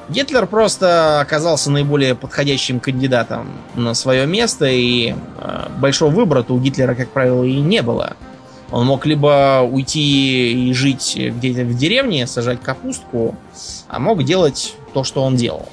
[0.09, 6.93] Гитлер просто оказался наиболее подходящим кандидатом на свое место, и э, большого выбора-то у Гитлера,
[6.93, 8.17] как правило, и не было.
[8.69, 13.35] Он мог либо уйти и жить где-то в деревне, сажать капустку,
[13.87, 15.69] а мог делать то, что он делал.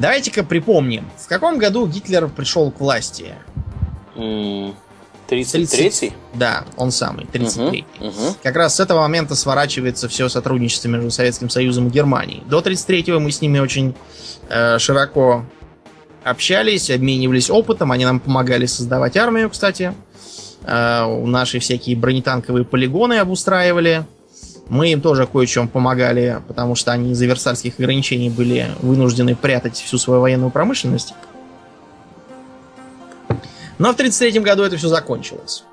[0.00, 3.34] Давайте-ка припомним, в каком году Гитлер пришел к власти?
[5.28, 6.12] 33-й?
[6.32, 7.84] Да, он самый, 33-й.
[7.98, 8.36] Угу, угу.
[8.42, 12.42] Как раз с этого момента сворачивается все сотрудничество между Советским Союзом и Германией.
[12.46, 13.94] До 33-го мы с ними очень
[14.48, 15.44] э, широко
[16.24, 19.92] общались, обменивались опытом, они нам помогали создавать армию, кстати.
[20.62, 24.06] Э, наши всякие бронетанковые полигоны обустраивали.
[24.70, 29.98] Мы им тоже кое-чем помогали, потому что они из-за версальских ограничений были вынуждены прятать всю
[29.98, 31.12] свою военную промышленность.
[33.78, 35.64] Но в 1933 году это все закончилось.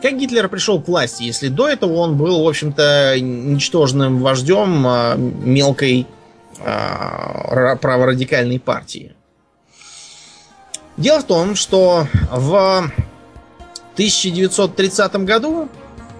[0.00, 5.16] Как Гитлер пришел к власти, если до этого он был, в общем-то, ничтожным вождем а,
[5.16, 6.06] мелкой
[6.60, 9.16] а, праворадикальной партии?
[10.96, 12.90] Дело в том, что в
[13.94, 15.68] 1930 году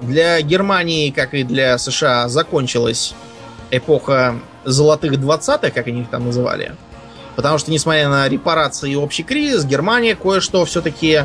[0.03, 3.15] для Германии, как и для США, закончилась
[3.71, 6.75] эпоха золотых двадцатых, как они их там называли.
[7.37, 11.25] Потому что, несмотря на репарации и общий кризис, Германия кое-что все-таки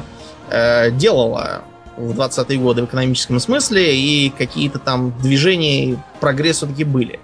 [0.50, 1.64] э, делала
[1.98, 7.20] в 20-е годы в экономическом смысле, и какие-то там движения и прогресс все-таки были.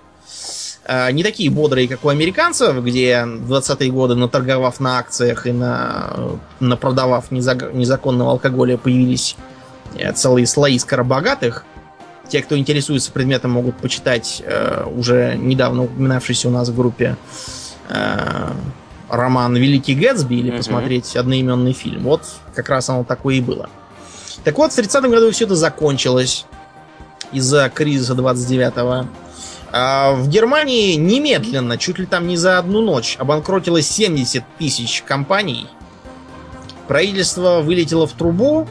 [0.85, 5.53] Э, не такие бодрые, как у американцев, где в 20-е годы, наторговав на акциях и
[5.53, 9.52] на, на продавав незаконного алкоголя, появились э,
[10.15, 11.65] целые слои скоробогатых.
[12.29, 17.17] Те, кто интересуется предметом, могут почитать э, уже недавно упоминавшийся у нас в группе
[17.89, 18.51] э,
[19.09, 22.03] роман Великий Гэтсби или посмотреть одноименный фильм.
[22.03, 22.23] Вот
[22.55, 23.69] как раз оно такое и было.
[24.43, 26.45] Так вот, в 30-м году все это закончилось
[27.31, 29.07] из-за кризиса 29-го.
[29.71, 35.67] А в Германии немедленно, чуть ли там не за одну ночь, обанкротилось 70 тысяч компаний.
[36.87, 38.67] Правительство вылетело в трубу,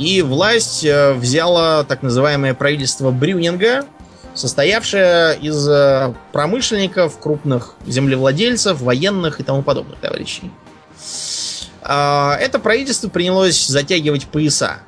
[0.00, 3.84] и власть э, взяла так называемое правительство Брюнинга,
[4.32, 10.50] состоявшая из э, промышленников, крупных землевладельцев, военных и тому подобных товарищей.
[11.82, 14.78] А, это правительство принялось затягивать пояса.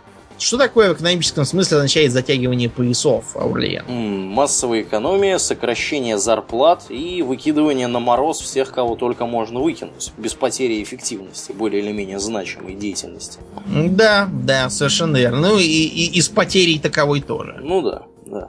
[0.43, 3.85] Что такое в экономическом смысле означает затягивание поясов, Аурлиен?
[4.29, 10.83] Массовая экономия, сокращение зарплат и выкидывание на мороз всех, кого только можно выкинуть, без потери
[10.83, 13.39] эффективности, более или менее значимой деятельности.
[13.69, 15.51] Да, да, совершенно верно.
[15.51, 17.61] Ну и, и, и с потерей таковой тоже.
[17.63, 18.49] Ну да, да.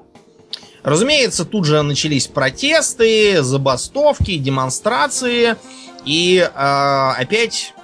[0.82, 5.58] Разумеется, тут же начались протесты, забастовки, демонстрации.
[6.06, 7.76] И э, опять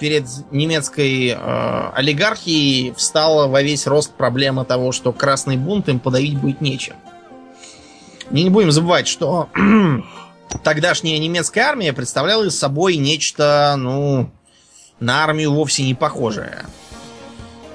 [0.00, 6.38] перед немецкой э, олигархией встала во весь рост проблема того, что красный бунт им подавить
[6.38, 6.94] будет нечем.
[8.30, 9.50] Не будем забывать, что
[10.64, 14.30] тогдашняя немецкая армия представляла собой нечто, ну,
[15.00, 16.64] на армию вовсе не похожее.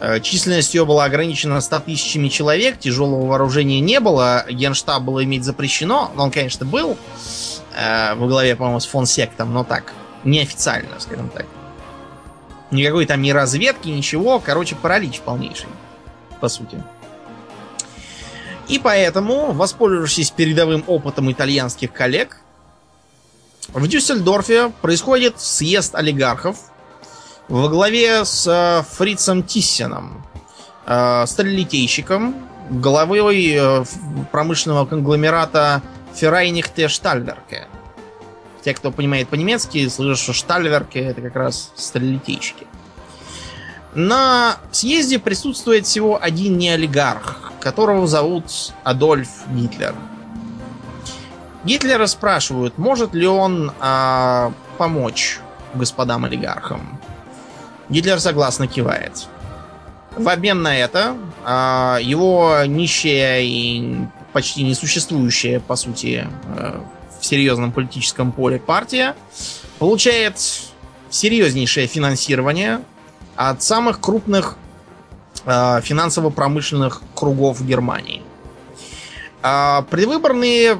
[0.01, 5.43] Э, численность ее была ограничена 100 тысячами человек, тяжелого вооружения не было, генштаб было иметь
[5.43, 6.97] запрещено, он, конечно, был
[7.75, 11.45] э, во главе, по-моему, с фон Сектом, но так, неофициально, скажем так.
[12.75, 15.69] Никакой там ни разведки, ничего, короче, паралич полнейший,
[16.39, 16.83] по сути.
[18.67, 22.37] И поэтому, воспользовавшись передовым опытом итальянских коллег,
[23.69, 26.57] в Дюссельдорфе происходит съезд олигархов,
[27.47, 30.25] во главе с э, Фрицем Тиссеном,
[30.85, 32.35] э, стрелетейщиком,
[32.69, 33.85] главой э,
[34.31, 35.81] промышленного конгломерата
[36.15, 37.67] Ферайнихте Штальверке.
[38.65, 42.65] Те, кто понимает по-немецки, слышат, что Штальверке это как раз стрелетейщики.
[43.93, 48.45] На съезде присутствует всего один неолигарх, которого зовут
[48.83, 49.93] Адольф Гитлер.
[51.63, 55.39] Гитлера спрашивают, может ли он а, помочь
[55.75, 56.99] господам олигархам.
[57.89, 59.27] Гитлер согласно кивает.
[60.17, 63.95] В обмен на это а, его нищая и
[64.33, 66.79] почти несуществующая, по сути, э,
[67.25, 69.15] в серьезном политическом поле партия
[69.79, 70.35] получает
[71.09, 72.81] серьезнейшее финансирование
[73.35, 74.57] от самых крупных
[75.45, 78.21] а, финансово-промышленных кругов Германии.
[79.41, 80.77] А предвыборные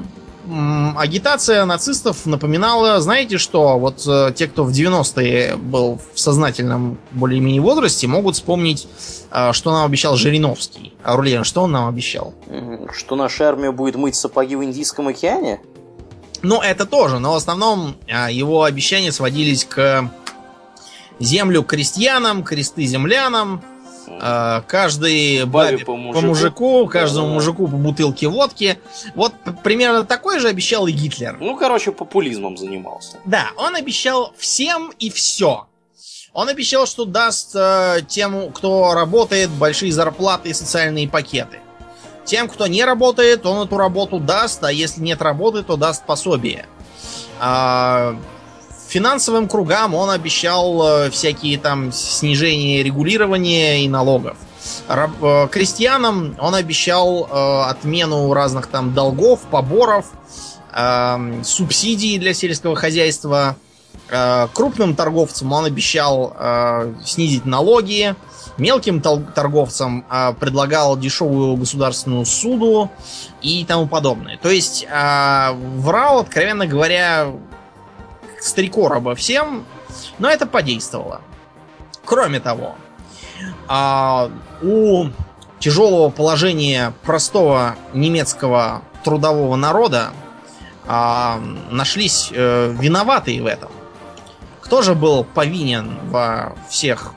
[0.96, 7.60] агитация нацистов напоминала, знаете что, вот э, те, кто в 90-е был в сознательном более-менее
[7.60, 8.86] возрасте, могут вспомнить,
[9.32, 10.94] э, что нам обещал Жириновский.
[11.02, 12.32] А Рулен, что он нам обещал?
[12.92, 15.60] Что наша армия будет мыть сапоги в Индийском океане?
[16.42, 20.10] Ну, это тоже, но в основном э, его обещания сводились к
[21.18, 23.62] землю крестьянам, кресты землянам,
[24.08, 28.78] а, каждый бабе по мужику, по мужику каждому да, мужику по бутылке водки.
[29.14, 31.36] Вот примерно такой же обещал и Гитлер.
[31.40, 33.18] Ну, короче, популизмом занимался.
[33.24, 35.66] Да, он обещал всем и все.
[36.32, 41.60] Он обещал, что даст э, тем, кто работает, большие зарплаты и социальные пакеты.
[42.26, 46.66] Тем, кто не работает, он эту работу даст, а если нет работы, то даст пособие.
[47.38, 48.16] А,
[48.88, 54.36] финансовым кругам он обещал э, всякие там снижения регулирования и налогов.
[54.88, 60.06] Э, крестьянам он обещал э, отмену разных там долгов, поборов,
[60.72, 63.56] эм, субсидий для сельского хозяйства.
[64.54, 66.36] Крупным торговцам он обещал
[67.04, 68.14] снизить налоги,
[68.56, 70.04] мелким торговцам
[70.38, 72.90] предлагал дешевую государственную суду
[73.42, 74.38] и тому подобное.
[74.38, 77.32] То есть врал, откровенно говоря,
[78.40, 79.64] старикор обо всем,
[80.18, 81.20] но это подействовало.
[82.04, 82.76] Кроме того,
[84.62, 85.06] у
[85.58, 90.12] тяжелого положения простого немецкого трудового народа
[91.70, 93.70] нашлись э, виноватые в этом.
[94.66, 97.12] Кто же был повинен во всех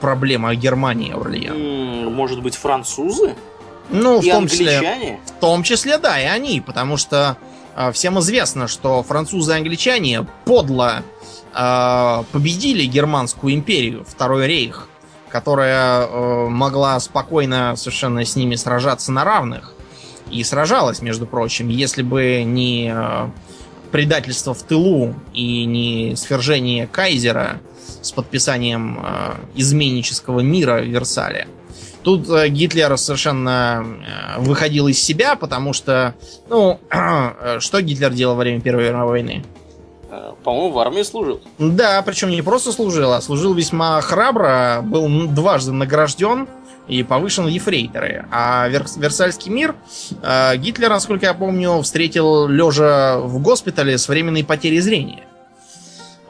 [0.00, 2.14] проблемах Германии, Аурлиен?
[2.14, 3.34] Может быть, французы?
[3.90, 5.18] Ну, и в том числе.
[5.26, 7.36] В том числе, да, и они, потому что
[7.74, 11.02] а, всем известно, что французы и англичане подло
[11.52, 14.86] э, победили Германскую империю, Второй рейх,
[15.28, 19.72] которая э, могла спокойно совершенно с ними сражаться на равных.
[20.30, 23.30] И сражалась, между прочим, если бы не э,
[23.94, 27.60] предательство в тылу и не свержение Кайзера
[28.02, 31.46] с подписанием э, изменнического мира в Версале.
[32.02, 36.16] Тут э, Гитлер совершенно э, выходил из себя, потому что,
[36.48, 36.80] ну,
[37.60, 39.44] что Гитлер делал во время Первой мировой войны?
[40.10, 41.40] Э, по-моему, в армии служил.
[41.60, 46.48] Да, причем не просто служил, а служил весьма храбро, был дважды награжден
[46.88, 48.26] и повышен в ефрейторы.
[48.30, 49.74] А Версальский мир
[50.56, 55.24] Гитлер, насколько я помню, встретил лежа в госпитале с временной потерей зрения.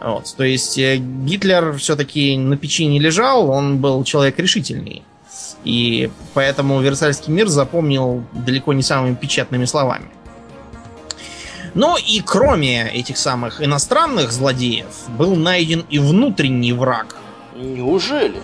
[0.01, 5.03] Вот, то есть Гитлер все-таки на печи не лежал, он был человек решительный.
[5.65, 10.11] И поэтому Версальский мир запомнил далеко не самыми печатными словами.
[11.73, 17.17] Но и кроме этих самых иностранных злодеев был найден и внутренний враг.
[17.57, 18.41] Неужели?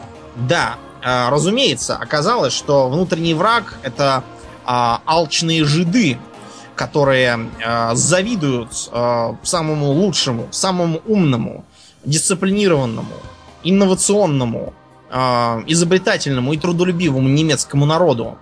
[0.48, 4.22] Да, разумеется, оказалось, что внутренний враг это
[4.64, 6.18] а, алчные жиды,
[6.76, 8.72] которые а, завидуют
[9.42, 11.64] самому лучшему, самому умному,
[12.04, 13.14] дисциплинированному,
[13.62, 14.72] инновационному,
[15.10, 18.38] э, изобретательному и трудолюбивому немецкому народу.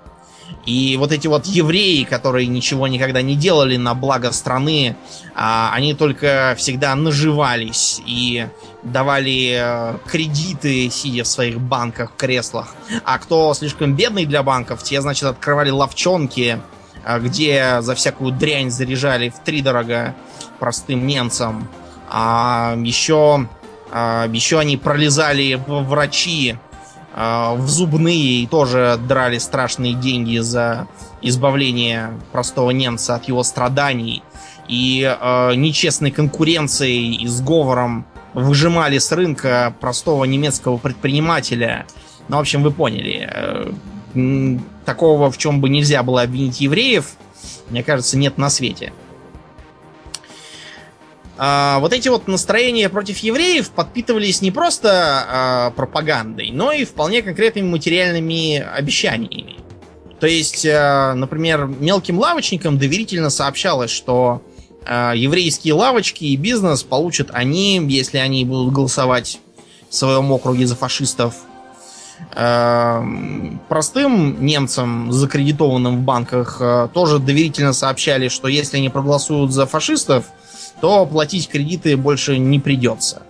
[0.67, 4.97] И вот эти вот евреи, которые ничего никогда не делали на благо страны,
[5.35, 8.47] а, они только всегда наживались и
[8.83, 12.75] давали э, кредиты, сидя в своих банках, креслах.
[13.05, 16.61] А кто слишком бедный для банков, те, значит, открывали ловчонки,
[17.05, 20.15] э, где за всякую дрянь заряжали в три дорого
[20.59, 21.69] простым немцам.
[22.09, 23.49] А еще
[23.91, 26.68] а, еще они пролезали в врачи, а,
[27.19, 30.87] в зубные и тоже драли страшные деньги за
[31.21, 34.23] избавление простого немца от его страданий.
[34.69, 41.87] И э, нечестной конкуренцией и сговором выжимали с рынка простого немецкого предпринимателя.
[42.29, 43.29] Ну, в общем, вы поняли.
[44.85, 47.17] Такого, в чем бы нельзя было обвинить евреев,
[47.71, 48.93] мне кажется, нет на свете.
[51.41, 57.23] А, вот эти вот настроения против евреев подпитывались не просто а, пропагандой, но и вполне
[57.23, 59.57] конкретными материальными обещаниями.
[60.19, 64.43] То есть, а, например, мелким лавочникам доверительно сообщалось, что
[64.85, 69.39] а, еврейские лавочки и бизнес получат они, если они будут голосовать
[69.89, 71.35] в своем округе за фашистов.
[72.35, 73.05] А,
[73.69, 76.61] простым немцам, закредитованным в банках,
[76.93, 80.25] тоже доверительно сообщали, что если они проголосуют за фашистов,
[80.81, 83.23] то платить кредиты больше не придется.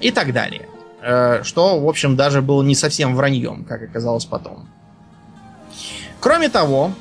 [0.00, 0.68] И так далее.
[1.02, 4.68] Э, что, в общем, даже было не совсем враньем, как оказалось потом.
[6.20, 6.92] Кроме того,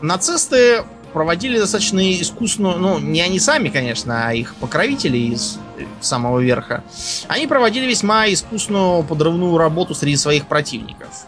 [0.00, 5.58] нацисты проводили достаточно искусную, ну, не они сами, конечно, а их покровители из
[6.00, 6.82] самого верха,
[7.28, 11.26] они проводили весьма искусную подрывную работу среди своих противников.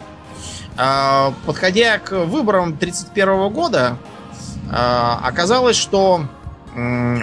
[1.45, 3.97] Подходя к выборам 1931 года, А,
[4.71, 6.25] оказалось, что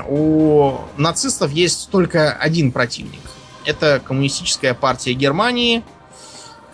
[0.08, 3.20] у нацистов есть только один противник.
[3.64, 5.82] Это коммунистическая партия Германии,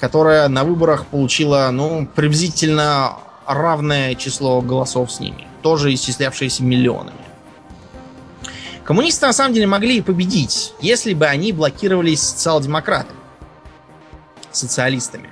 [0.00, 7.18] которая на выборах получила, ну, приблизительно равное число голосов с ними, тоже исчислявшиеся миллионами.
[8.84, 13.18] Коммунисты на самом деле могли и победить, если бы они блокировались социал-демократами,
[14.50, 15.30] социалистами.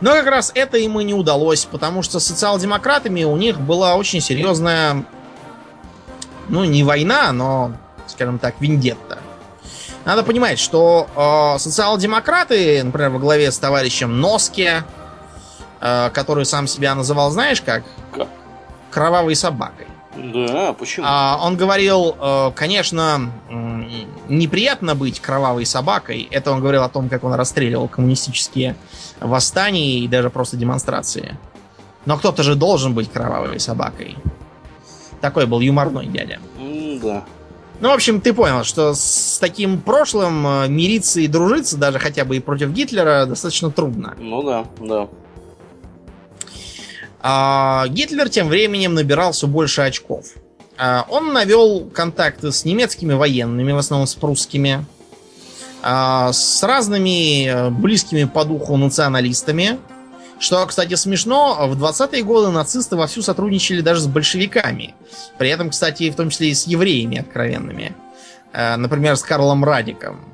[0.00, 4.20] Но как раз это им и не удалось, потому что социал-демократами у них была очень
[4.20, 5.04] серьезная,
[6.48, 7.72] ну, не война, но,
[8.06, 9.18] скажем так, вендетта.
[10.06, 14.84] Надо понимать, что э, социал-демократы, например, во главе с товарищем Носке,
[15.80, 17.84] э, который сам себя называл, знаешь как?
[18.14, 18.28] Как?
[18.90, 19.86] Кровавой собакой.
[20.16, 21.06] Да, почему?
[21.08, 23.30] А, он говорил, э, конечно,
[24.28, 26.26] неприятно быть кровавой собакой.
[26.30, 28.76] Это он говорил о том, как он расстреливал коммунистические
[29.20, 31.38] восстания и даже просто демонстрации.
[32.06, 34.16] Но кто-то же должен быть кровавой собакой.
[35.20, 36.38] Такой был юморной дядя.
[37.02, 37.24] да.
[37.80, 42.26] Ну, в общем, ты понял, что с таким прошлым э, мириться и дружиться, даже хотя
[42.26, 44.14] бы и против Гитлера, достаточно трудно.
[44.18, 45.08] Ну да, да.
[47.22, 50.26] А Гитлер тем временем набирал все больше очков.
[50.78, 54.86] А он навел контакты с немецкими военными, в основном с прусскими,
[55.82, 59.78] а, с разными э, близкими по духу националистами.
[60.38, 64.94] Что, кстати, смешно, в 20-е годы нацисты вовсю сотрудничали даже с большевиками.
[65.36, 67.94] При этом, кстати, в том числе и с евреями откровенными.
[68.54, 70.24] Э, например, с Карлом Радиком.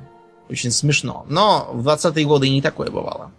[0.49, 1.25] Очень смешно.
[1.27, 3.31] Но в 20-е годы и не такое бывало.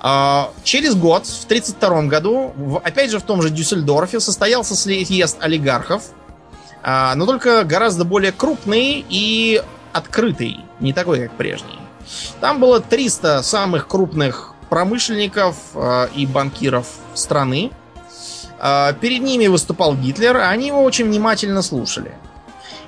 [0.00, 6.04] А, через год, в 1932 году, опять же в том же Дюссельдорфе, состоялся съезд олигархов,
[6.82, 9.62] а, но только гораздо более крупный и
[9.92, 11.78] открытый, не такой, как прежний.
[12.40, 17.70] Там было 300 самых крупных промышленников а, и банкиров страны.
[19.00, 22.12] Перед ними выступал Гитлер, а они его очень внимательно слушали.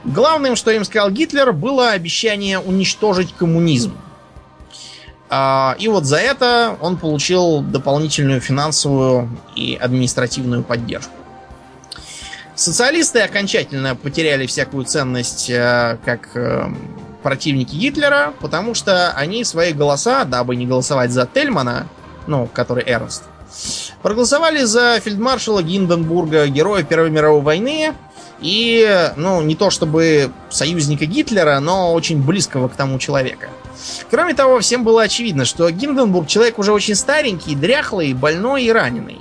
[0.05, 3.97] Главным, что им сказал Гитлер, было обещание уничтожить коммунизм.
[5.31, 11.13] А, и вот за это он получил дополнительную финансовую и административную поддержку.
[12.55, 16.69] Социалисты окончательно потеряли всякую ценность э, как э,
[17.23, 21.89] противники Гитлера, потому что они свои голоса, дабы не голосовать за Тельмана,
[22.29, 23.25] ну, который Эрнст,
[24.03, 27.93] проголосовали за фельдмаршала Гинденбурга, героя Первой мировой войны,
[28.41, 33.49] и, ну, не то чтобы союзника Гитлера, но очень близкого к тому человека–
[34.11, 39.21] Кроме того, всем было очевидно, что Гинденбург человек уже очень старенький, дряхлый, больной и раненый.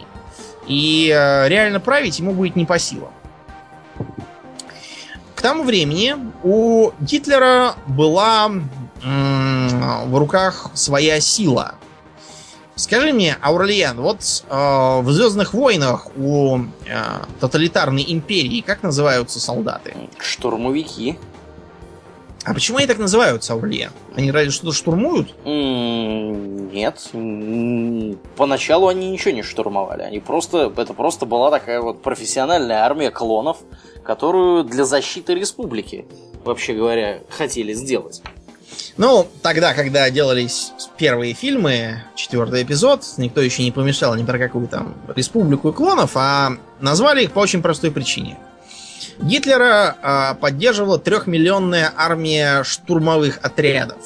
[0.68, 3.11] И э, реально править ему будет не по силам.
[5.36, 8.70] К тому времени у Гитлера была м-
[10.09, 11.76] в руках своя сила.
[12.76, 16.64] Скажи мне, Аурлиен, вот э, в Звездных войнах у э,
[17.39, 19.95] тоталитарной империи как называются солдаты?
[20.18, 21.20] Штурмовики.
[22.44, 23.91] А почему они так называются, Аурлия?
[24.16, 25.34] Они разве что-то штурмуют?
[25.46, 27.10] Нет.
[28.36, 30.02] Поначалу они ничего не штурмовали.
[30.02, 30.72] Они просто.
[30.76, 33.60] Это просто была такая вот профессиональная армия клонов,
[34.04, 36.06] которую для защиты республики,
[36.44, 38.22] вообще говоря, хотели сделать.
[38.98, 44.68] Ну, тогда, когда делались первые фильмы, четвертый эпизод, никто еще не помешал ни про какую
[44.68, 48.38] там республику клонов, а назвали их по очень простой причине–
[49.20, 53.98] Гитлера э, поддерживала трехмиллионная армия штурмовых отрядов.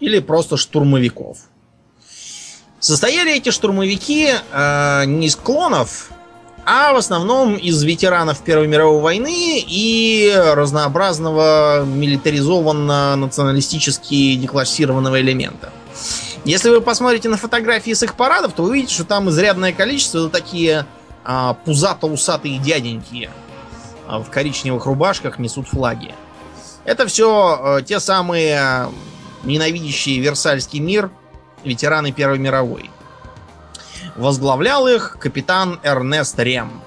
[0.00, 1.38] Или просто штурмовиков.
[2.80, 6.10] Состояли эти штурмовики э, не из клонов,
[6.66, 15.72] а в основном из ветеранов Первой мировой войны и разнообразного милитаризованно-националистически деклассированного элемента.
[16.44, 20.28] Если вы посмотрите на фотографии с их парадов, то вы увидите, что там изрядное количество
[20.28, 20.86] такие
[21.26, 23.28] а, пузато-усатые дяденьки
[24.06, 26.14] а, в коричневых рубашках несут флаги.
[26.84, 28.86] Это все э, те самые
[29.42, 31.10] ненавидящие Версальский мир
[31.64, 32.90] ветераны Первой мировой.
[34.14, 36.80] Возглавлял их капитан Эрнест Рем.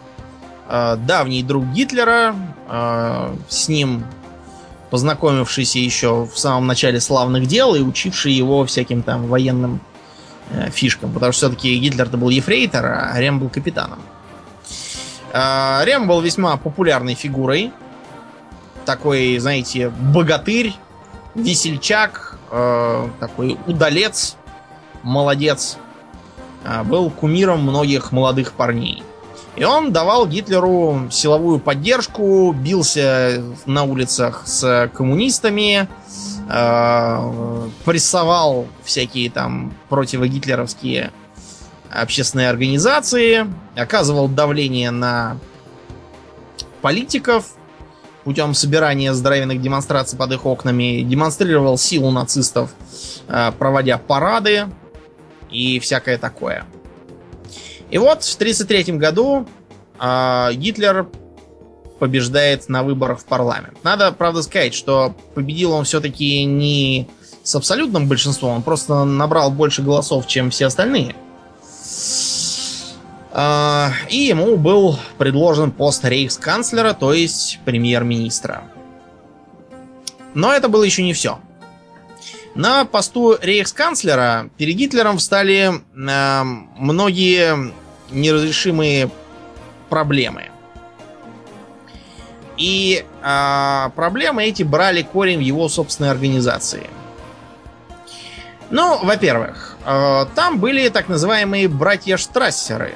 [0.70, 2.34] Э, давний друг Гитлера,
[2.70, 4.06] э, с ним
[4.90, 9.82] познакомившийся еще в самом начале славных дел и учивший его всяким там военным
[10.72, 11.12] фишкам.
[11.12, 14.00] Потому что все-таки Гитлер-то был ефрейтор, а Рем был капитаном.
[15.32, 17.72] Рем был весьма популярной фигурой.
[18.86, 20.74] Такой, знаете, богатырь,
[21.36, 24.36] весельчак, э, такой удалец,
[25.04, 25.78] молодец.
[26.66, 29.04] А, был кумиром многих молодых парней.
[29.56, 35.88] И он давал Гитлеру силовую поддержку, бился на улицах с коммунистами,
[37.86, 41.12] прессовал всякие там противогитлеровские
[41.90, 45.38] общественные организации, оказывал давление на
[46.82, 47.46] политиков
[48.24, 52.72] путем собирания здоровенных демонстраций под их окнами, демонстрировал силу нацистов,
[53.28, 54.68] э, проводя парады
[55.50, 56.66] и всякое такое.
[57.90, 59.48] И вот в 1933 году
[60.00, 61.08] э, Гитлер
[61.98, 63.78] побеждает на выборах в парламент.
[63.84, 67.10] Надо, правда, сказать, что победил он все-таки не
[67.44, 71.16] с абсолютным большинством, он просто набрал больше голосов, чем все остальные.
[71.16, 71.29] А,
[73.32, 78.64] и ему был предложен пост рейхсканцлера, то есть премьер-министра.
[80.34, 81.40] Но это было еще не все.
[82.56, 86.44] На посту рейхсканцлера перед Гитлером встали э,
[86.78, 87.74] многие
[88.12, 89.10] неразрешимые
[89.90, 90.50] проблемы.
[92.58, 96.90] И э, проблемы эти брали корень в его собственной организации.
[98.72, 102.94] Ну, во-первых, э, там были так называемые братья Штрассеры,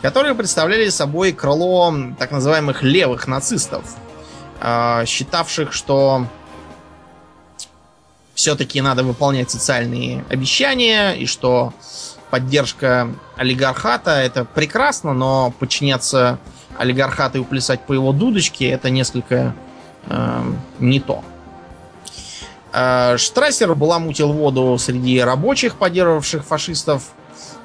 [0.00, 3.84] которые представляли собой крыло так называемых левых нацистов,
[4.60, 6.26] э, считавших, что
[8.34, 11.74] все-таки надо выполнять социальные обещания, и что
[12.30, 16.38] поддержка олигархата это прекрасно, но подчиняться
[16.78, 19.54] олигархату и плясать по его дудочке это несколько
[20.06, 20.42] э,
[20.80, 21.22] не то.
[22.74, 27.12] Э, Штрассер баламутил воду среди рабочих, поддерживавших фашистов,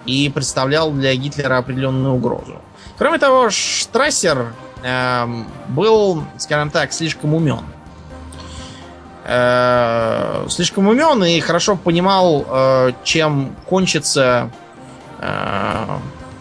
[0.06, 2.62] и представлял для Гитлера определенную угрозу.
[2.98, 4.54] Кроме того, Штрассер
[4.84, 5.28] э,
[5.70, 7.62] был, скажем так, слишком умен.
[9.26, 14.52] Э, слишком умен и хорошо понимал, э, чем кончится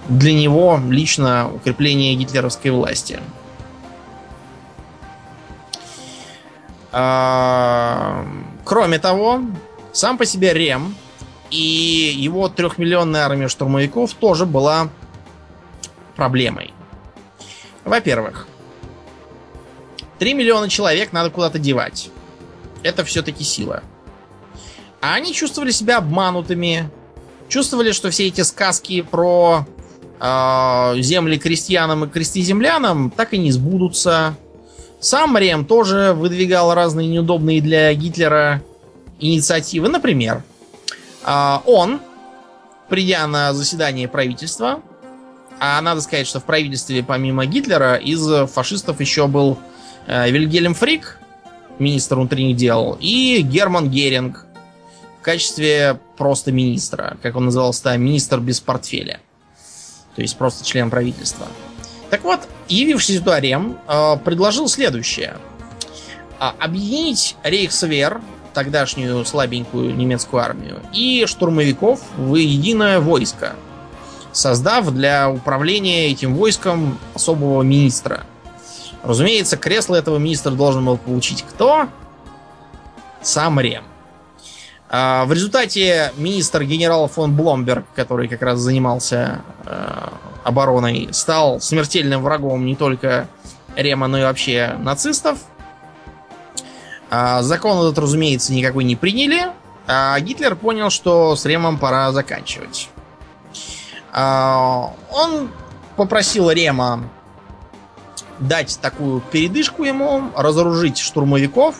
[0.08, 3.18] для него лично укрепление гитлеровской власти.
[6.92, 8.24] Э,
[8.68, 9.40] Кроме того,
[9.92, 10.94] сам по себе Рем
[11.50, 14.90] и его трехмиллионная армия штурмовиков тоже была
[16.16, 16.74] проблемой.
[17.86, 18.46] Во-первых,
[20.18, 22.10] 3 миллиона человек надо куда-то девать.
[22.82, 23.82] Это все-таки сила.
[25.00, 26.90] А они чувствовали себя обманутыми,
[27.48, 29.64] чувствовали, что все эти сказки про
[30.20, 34.36] э, земли крестьянам и крестьяземлянам так и не сбудутся.
[35.00, 38.62] Сам Рем тоже выдвигал разные неудобные для Гитлера
[39.20, 39.88] инициативы.
[39.88, 40.42] Например,
[41.22, 42.00] а, он,
[42.88, 44.80] придя на заседание правительства,
[45.60, 49.58] а надо сказать, что в правительстве помимо Гитлера из фашистов еще был
[50.06, 51.18] э, Вильгельм Фрик,
[51.78, 54.46] министр внутренних дел, и Герман Геринг
[55.20, 59.20] в качестве просто министра, как он назывался, министр без портфеля.
[60.14, 61.46] То есть просто член правительства.
[62.10, 65.36] Так вот, явившийся туда Рем э, предложил следующее.
[66.38, 68.20] А, объединить Рейхсвер,
[68.54, 73.56] тогдашнюю слабенькую немецкую армию, и штурмовиков в единое войско,
[74.32, 78.24] создав для управления этим войском особого министра.
[79.02, 81.88] Разумеется, кресло этого министра должен был получить кто?
[83.22, 83.84] Сам Рем.
[84.90, 90.08] А, в результате министр генерал фон Бломберг, который как раз занимался э,
[90.48, 93.28] обороной, стал смертельным врагом не только
[93.76, 95.38] Рема, но и вообще нацистов.
[97.10, 99.52] А, закон этот, разумеется, никакой не приняли,
[99.86, 102.90] а Гитлер понял, что с Ремом пора заканчивать.
[104.12, 105.50] А, он
[105.96, 107.04] попросил Рема
[108.38, 111.76] дать такую передышку ему, разоружить штурмовиков,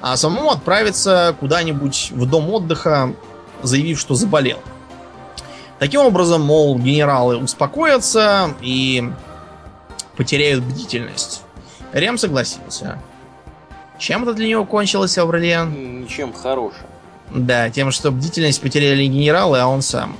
[0.00, 3.14] а самому отправиться куда-нибудь в дом отдыха,
[3.62, 4.58] заявив, что заболел.
[5.82, 9.02] Таким образом, мол, генералы успокоятся и
[10.16, 11.42] потеряют бдительность.
[11.92, 13.00] Рем согласился.
[13.98, 16.02] Чем это для него кончилось, Аврелиан?
[16.02, 16.86] Ничем хорошим.
[17.34, 20.14] Да, тем, что бдительность потеряли генералы, а он сам.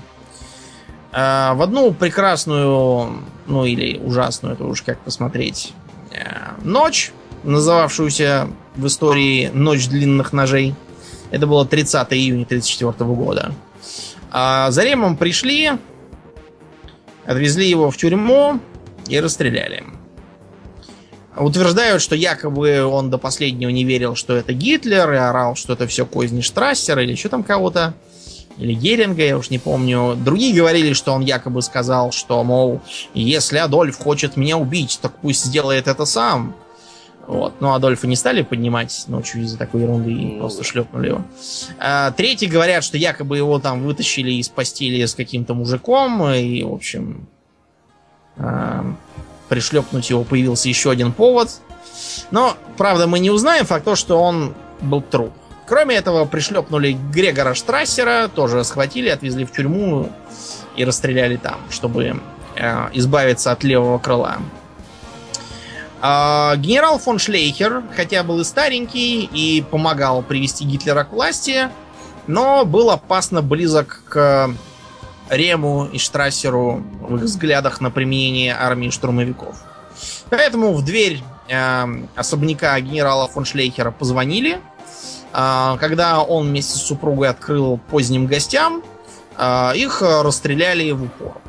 [1.13, 5.75] А, в одну прекрасную, ну или ужасную, это уж как посмотреть,
[6.11, 7.13] э, ночь,
[7.45, 10.75] называвшуюся в истории «Ночь длинных ножей»,
[11.31, 13.55] это было 30 июня 1934 года,
[14.35, 15.73] а за Ремом пришли,
[17.27, 18.61] отвезли его в тюрьму
[19.07, 19.85] и расстреляли.
[21.37, 25.87] Утверждают, что якобы он до последнего не верил, что это Гитлер, и орал, что это
[25.87, 27.95] все козни Штрассера или что там кого-то.
[28.59, 30.15] Или Геринга, я уж не помню.
[30.15, 32.81] Другие говорили, что он якобы сказал, что, мол,
[33.15, 36.55] если Адольф хочет меня убить, так пусть сделает это сам.
[37.27, 37.61] Вот.
[37.61, 41.23] Но Адольфа не стали поднимать ночью из-за такой ерунды и ну, просто шлепнули его.
[41.79, 46.73] А, третьи говорят, что якобы его там вытащили из постели с каким-то мужиком, и, в
[46.73, 47.29] общем,
[48.37, 48.85] а,
[49.49, 51.51] пришлепнуть его появился еще один повод.
[52.31, 55.33] Но, правда, мы не узнаем факт то, что он был труп.
[55.67, 60.11] Кроме этого, пришлепнули Грегора Штрассера, тоже схватили, отвезли в тюрьму
[60.77, 62.21] и расстреляли там, чтобы
[62.57, 64.39] э, избавиться от левого крыла.
[66.05, 71.69] А, генерал фон Шлейхер, хотя был и старенький, и помогал привести Гитлера к власти,
[72.27, 74.51] но был опасно близок к
[75.31, 79.57] Рему и Штрассеру в их взглядах на применение армии штурмовиков.
[80.29, 81.85] Поэтому в дверь э,
[82.17, 84.61] особняка генерала фон Шлейхера позвонили.
[85.33, 88.83] Э, когда он вместе с супругой открыл поздним гостям,
[89.39, 91.41] э, их расстреляли в упор.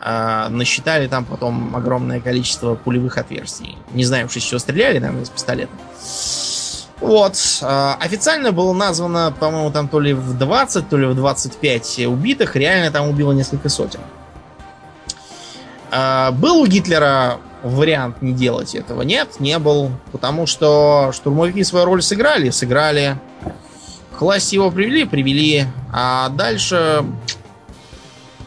[0.00, 3.76] Э, насчитали там потом огромное количество пулевых отверстий.
[3.92, 5.72] Не знаю уж из чего стреляли, наверное, из пистолета.
[7.00, 7.36] Вот.
[7.62, 12.54] Э, официально было названо, по-моему, там то ли в 20, то ли в 25 убитых.
[12.54, 14.00] Реально там убило несколько сотен.
[15.90, 19.02] Э, был у Гитлера вариант не делать этого?
[19.02, 19.90] Нет, не был.
[20.12, 23.18] Потому что штурмовики свою роль сыграли, сыграли.
[24.16, 25.66] К власти его привели, привели.
[25.92, 27.04] А дальше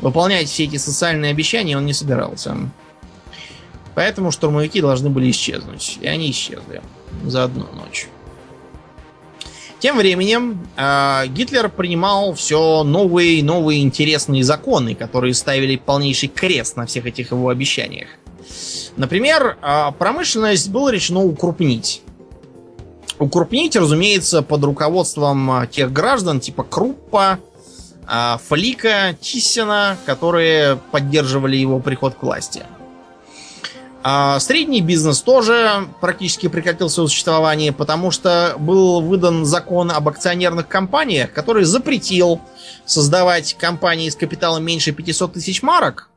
[0.01, 2.55] выполнять все эти социальные обещания он не собирался.
[3.95, 5.97] Поэтому штурмовики должны были исчезнуть.
[6.01, 6.81] И они исчезли
[7.23, 8.07] за одну ночь.
[9.79, 16.77] Тем временем э, Гитлер принимал все новые и новые интересные законы, которые ставили полнейший крест
[16.77, 18.07] на всех этих его обещаниях.
[18.95, 22.03] Например, э, промышленность было решено укрупнить.
[23.17, 27.39] Укрупнить, разумеется, под руководством тех граждан типа Круппа,
[28.07, 32.63] э, Флика, Тиссена, которые поддерживали его приход к власти.
[34.03, 40.67] А средний бизнес тоже практически прекратил свое существование, потому что был выдан закон об акционерных
[40.67, 42.41] компаниях, который запретил
[42.85, 46.09] создавать компании с капиталом меньше 500 тысяч марок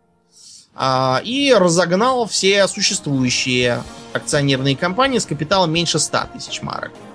[0.74, 3.82] а, и разогнал все существующие
[4.14, 6.93] акционерные компании с капиталом меньше 100 тысяч марок.
[6.93, 7.13] А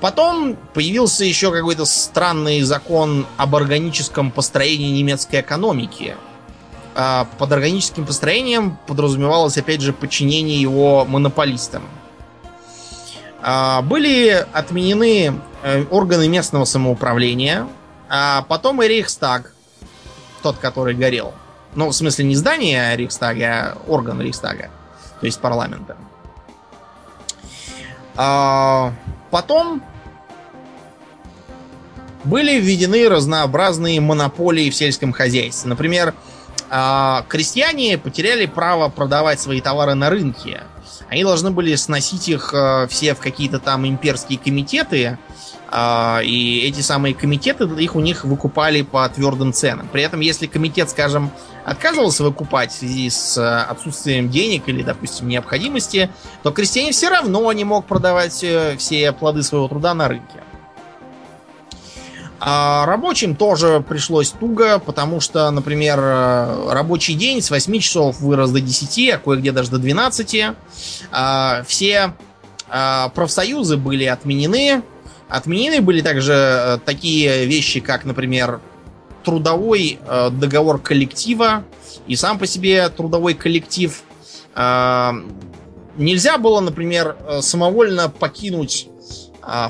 [0.00, 6.16] потом появился еще какой-то странный закон об органическом построении немецкой экономики,
[7.00, 11.84] а, под органическим построением подразумевалось, опять же, подчинение его монополистам.
[13.40, 17.68] А, были отменены э, органы местного самоуправления,
[18.08, 19.54] а потом и Рейхстаг,
[20.42, 21.34] тот, который горел.
[21.76, 24.70] Ну, в смысле, не здание Рейхстага, а орган Рейхстага,
[25.20, 25.96] то есть парламента.
[29.30, 29.82] Потом
[32.24, 35.68] были введены разнообразные монополии в сельском хозяйстве.
[35.68, 36.14] Например,
[36.70, 40.62] а, крестьяне потеряли право продавать свои товары на рынке.
[41.08, 45.16] Они должны были сносить их э, все в какие-то там имперские комитеты,
[45.70, 49.88] и эти самые комитеты их у них выкупали по твердым ценам.
[49.88, 51.30] При этом, если комитет, скажем,
[51.68, 56.10] отказывался выкупать в связи с э, отсутствием денег или, допустим, необходимости,
[56.42, 60.42] то крестьянин все равно не мог продавать э, все плоды своего труда на рынке.
[62.40, 68.50] А рабочим тоже пришлось туго, потому что, например, э, рабочий день с 8 часов вырос
[68.50, 70.56] до 10, а кое-где даже до 12.
[71.10, 72.14] А, все
[72.70, 74.82] а, профсоюзы были отменены.
[75.28, 78.60] Отменены были также э, такие вещи, как, например,
[79.24, 81.64] трудовой э, договор коллектива.
[82.06, 84.02] И сам по себе трудовой коллектив
[85.96, 88.88] нельзя было, например, самовольно покинуть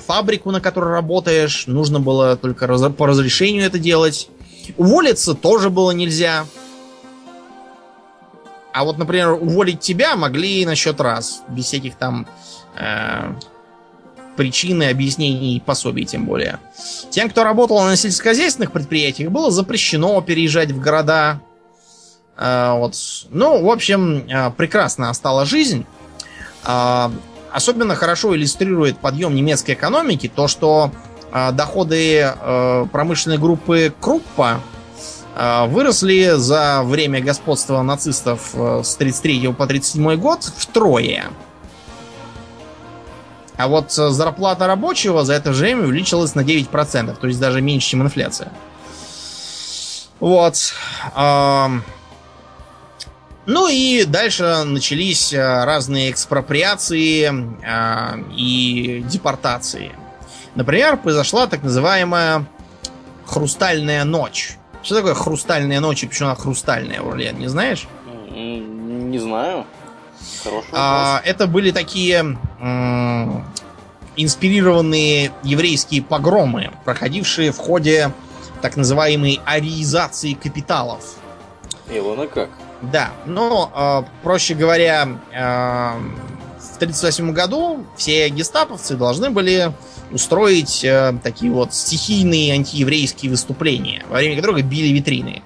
[0.06, 4.30] фабрику, на которой работаешь, нужно было только по разрешению это делать.
[4.76, 6.46] Уволиться тоже было нельзя.
[8.72, 12.28] А вот, например, уволить тебя могли на счет раз, без всяких там
[12.76, 13.34] э,
[14.38, 16.60] причин, объяснений и пособий, тем более.
[17.10, 21.40] Тем, кто работал на сельскохозяйственных предприятиях, было запрещено переезжать в города.
[22.36, 22.94] Э, вот.
[23.30, 25.84] Ну, в общем, э, прекрасно стала жизнь.
[26.64, 27.10] Э,
[27.52, 30.92] особенно хорошо иллюстрирует подъем немецкой экономики то, что
[31.52, 32.32] доходы
[32.90, 34.62] промышленной группы Круппа
[35.36, 41.26] выросли за время господства нацистов с 33 по 37 год втрое.
[43.58, 47.88] А вот зарплата рабочего за это же время увеличилась на 9%, то есть даже меньше,
[47.88, 48.52] чем инфляция.
[50.20, 50.74] Вот.
[53.46, 57.32] Ну и дальше начались э, разные экспроприации
[57.64, 59.92] э, и депортации.
[60.54, 62.44] Например, произошла так называемая
[63.24, 64.58] хрустальная ночь.
[64.82, 67.88] Что такое хрустальная ночь и почему она хрустальная, Урлен, не знаешь?
[68.30, 69.64] Не знаю.
[70.72, 73.44] А, это были такие м-
[74.16, 78.12] инспирированные еврейские погромы, проходившие в ходе
[78.60, 81.16] так называемой ариизации капиталов.
[81.90, 82.50] Илона как?
[82.82, 86.00] Да, но, э, проще говоря, э,
[86.78, 89.72] 1938 году все гестаповцы должны были
[90.10, 95.42] устроить э, такие вот стихийные антиеврейские выступления, во время которых били витрины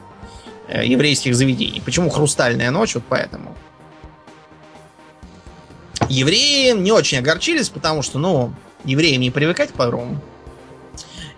[0.68, 1.81] э, еврейских заведений.
[1.85, 2.95] Почему хрустальная ночь?
[2.95, 3.57] Вот поэтому.
[6.13, 8.53] Евреи не очень огорчились, потому что, ну,
[8.85, 10.21] евреям не привыкать к погрому.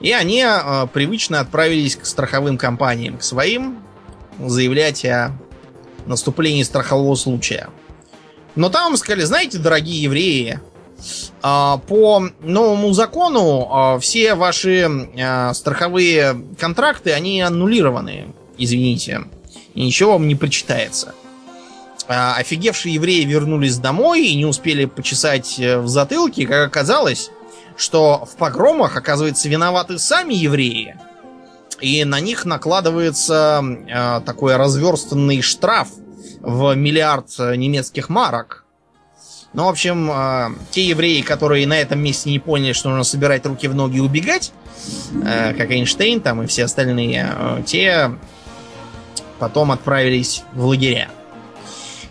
[0.00, 3.78] И они э, привычно отправились к страховым компаниям, к своим,
[4.36, 5.30] заявлять о
[6.06, 7.68] наступлении страхового случая.
[8.56, 10.58] Но там сказали, знаете, дорогие евреи,
[11.40, 14.90] а, по новому закону а, все ваши
[15.54, 19.22] страховые контракты, они аннулированы, извините.
[19.74, 21.14] И ничего вам не причитается.
[22.06, 27.30] Офигевшие евреи вернулись домой и не успели почесать э, в затылке, как оказалось,
[27.76, 30.96] что в погромах, оказывается, виноваты сами евреи.
[31.80, 33.62] И на них накладывается
[34.24, 35.88] такой разверстанный штраф
[36.44, 38.64] в миллиард э, немецких марок.
[39.54, 43.46] Ну, в общем, э, те евреи, которые на этом месте не поняли, что нужно собирать
[43.46, 44.52] руки в ноги и убегать,
[45.24, 48.10] э, как Эйнштейн там и все остальные, те
[49.38, 51.08] потом отправились в лагеря.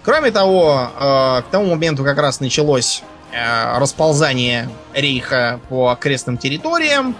[0.03, 7.15] Кроме того, к тому моменту как раз началось расползание рейха по окрестным территориям,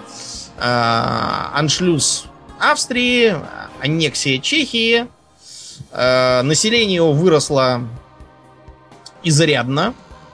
[0.60, 2.26] аншлюз
[2.60, 3.36] Австрии,
[3.82, 5.08] аннексия Чехии,
[5.92, 7.88] Э, население его выросло
[9.24, 9.94] изрядно.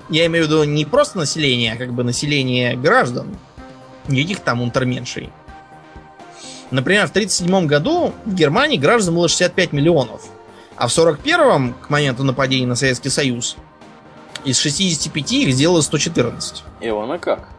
[0.10, 3.38] Я имею в виду не просто население, а как бы население граждан.
[4.08, 5.30] Никаких там унтерменшей.
[6.72, 10.24] Например, в 1937 году в Германии граждан было 65 миллионов.
[10.80, 13.58] А в 1941 к моменту нападения на Советский Союз,
[14.46, 16.64] из 65 их сделало 114.
[16.80, 17.50] Ивана как?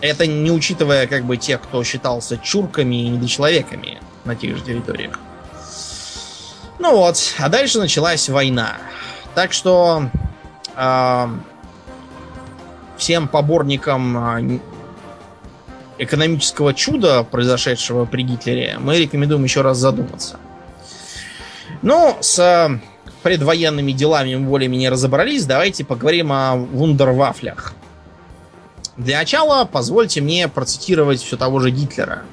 [0.00, 5.20] Это не учитывая как бы тех, кто считался чурками и недочеловеками на тех же территориях.
[6.80, 8.78] Ну вот, а дальше началась война.
[9.36, 10.10] Так что
[10.74, 11.28] э,
[12.96, 14.58] всем поборникам э,
[15.98, 20.40] экономического чуда, произошедшего при Гитлере, мы рекомендуем еще раз задуматься.
[21.82, 22.80] Ну, с
[23.22, 25.44] предвоенными делами мы более-менее разобрались.
[25.44, 27.74] Давайте поговорим о вундервафлях.
[28.96, 32.22] Для начала позвольте мне процитировать все того же Гитлера–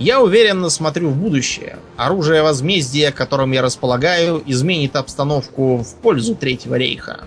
[0.00, 1.76] я уверенно смотрю в будущее.
[1.98, 7.24] Оружие возмездия, которым я располагаю, изменит обстановку в пользу Третьего рейха.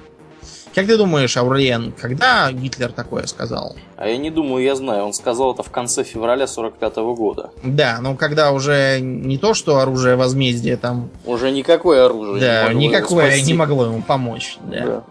[0.74, 3.76] Как ты думаешь, Аурлиен, когда Гитлер такое сказал?
[3.96, 5.06] А я не думаю, я знаю.
[5.06, 7.52] Он сказал это в конце февраля 45 -го года.
[7.64, 11.10] Да, но когда уже не то, что оружие возмездия там...
[11.26, 14.58] Уже никакое оружие да, не никакое не могло ему помочь.
[14.64, 14.86] Да.
[14.86, 15.04] да.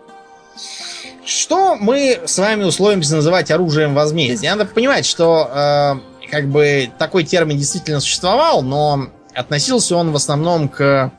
[1.24, 4.50] Что мы с вами условимся называть оружием возмездия?
[4.50, 10.68] Надо понимать, что э, как бы такой термин действительно существовал, но относился он в основном
[10.68, 11.12] к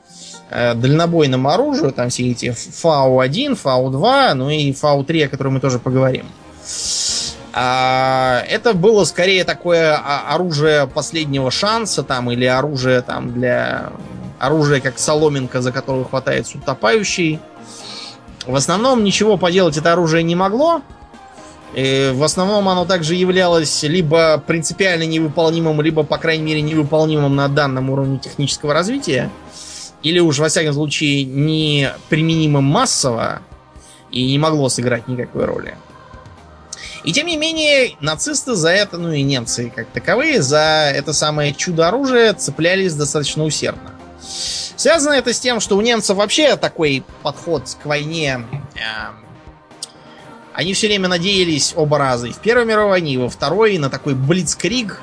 [0.50, 6.26] дальнобойному оружию, там все эти Фау-1, Фау-2, ну и Фау-3, о котором мы тоже поговорим.
[7.56, 13.92] А, это было скорее такое оружие последнего шанса, там, или оружие там для
[14.40, 17.38] оружие как соломинка, за которую хватается утопающий.
[18.46, 20.82] В основном ничего поделать это оружие не могло,
[21.74, 27.48] и в основном оно также являлось либо принципиально невыполнимым, либо, по крайней мере, невыполнимым на
[27.48, 29.30] данном уровне технического развития,
[30.04, 33.42] или уж, во всяком случае, не применимым массово
[34.12, 35.74] и не могло сыграть никакой роли.
[37.02, 41.52] И тем не менее, нацисты за это, ну и немцы как таковые, за это самое
[41.52, 43.90] чудо-оружие цеплялись достаточно усердно.
[44.76, 48.78] Связано это с тем, что у немцев вообще такой подход к войне э,
[50.54, 52.28] они все время надеялись оба раза.
[52.28, 55.00] И в Первой мировой войне, и во Второй на такой блицкриг,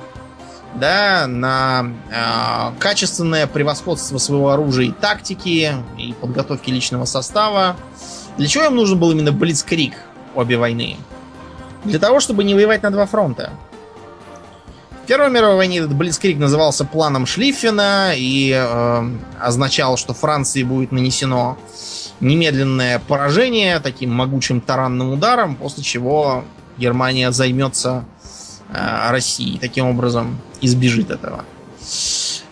[0.75, 7.75] да, на э, качественное превосходство своего оружия и тактики, и подготовки личного состава.
[8.37, 9.93] Для чего им нужен был именно блицкриг
[10.35, 10.97] обе войны?
[11.83, 13.51] Для того, чтобы не воевать на два фронта.
[15.03, 19.09] В Первой мировой войне этот блицкриг назывался планом Шлиффена и э,
[19.39, 21.57] означал, что Франции будет нанесено
[22.21, 26.45] немедленное поражение таким могучим таранным ударом, после чего
[26.77, 28.05] Германия займется
[28.71, 29.59] э, Россией.
[29.59, 31.45] Таким образом избежит этого.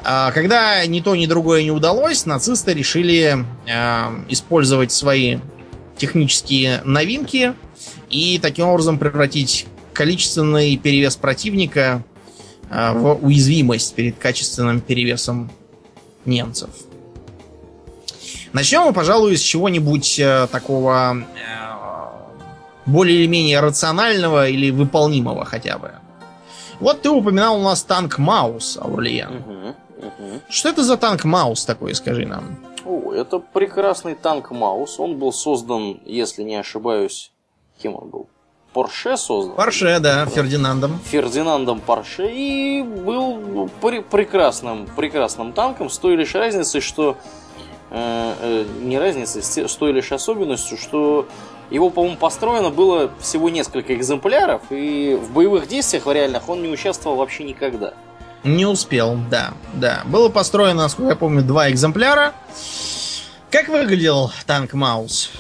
[0.03, 5.39] А когда ни то, ни другое не удалось, нацисты решили э, использовать свои
[5.97, 7.53] технические новинки
[8.09, 12.03] и таким образом превратить количественный перевес противника
[12.69, 15.51] э, в уязвимость перед качественным перевесом
[16.25, 16.69] немцев.
[18.51, 20.19] Начнем мы, пожалуй, с чего-нибудь
[20.51, 21.23] такого
[22.89, 25.91] более или менее рационального или выполнимого хотя бы.
[26.79, 29.37] Вот ты упоминал у нас танк Маус, Аурлиен.
[29.37, 30.39] Угу, угу.
[30.49, 32.57] Что это за танк Маус такой, скажи нам?
[32.85, 34.99] О, это прекрасный танк Маус.
[34.99, 37.31] Он был создан, если не ошибаюсь,
[37.81, 38.29] кем он был?
[38.73, 39.55] Порше создан?
[39.55, 40.99] Порше, да, Фердинандом.
[41.05, 47.17] Фердинандом Порше и был ну, пр- прекрасным, прекрасным танком с той лишь разницей, что
[47.89, 51.27] э, э, не разницей, с той лишь особенностью, что
[51.69, 56.69] его, по-моему, построено было всего несколько экземпляров, и в боевых действиях в реальных он не
[56.69, 57.93] участвовал вообще никогда.
[58.43, 60.01] Не успел, да, да.
[60.05, 62.33] Было построено, насколько я помню, два экземпляра.
[63.51, 65.31] Как выглядел танк Маус?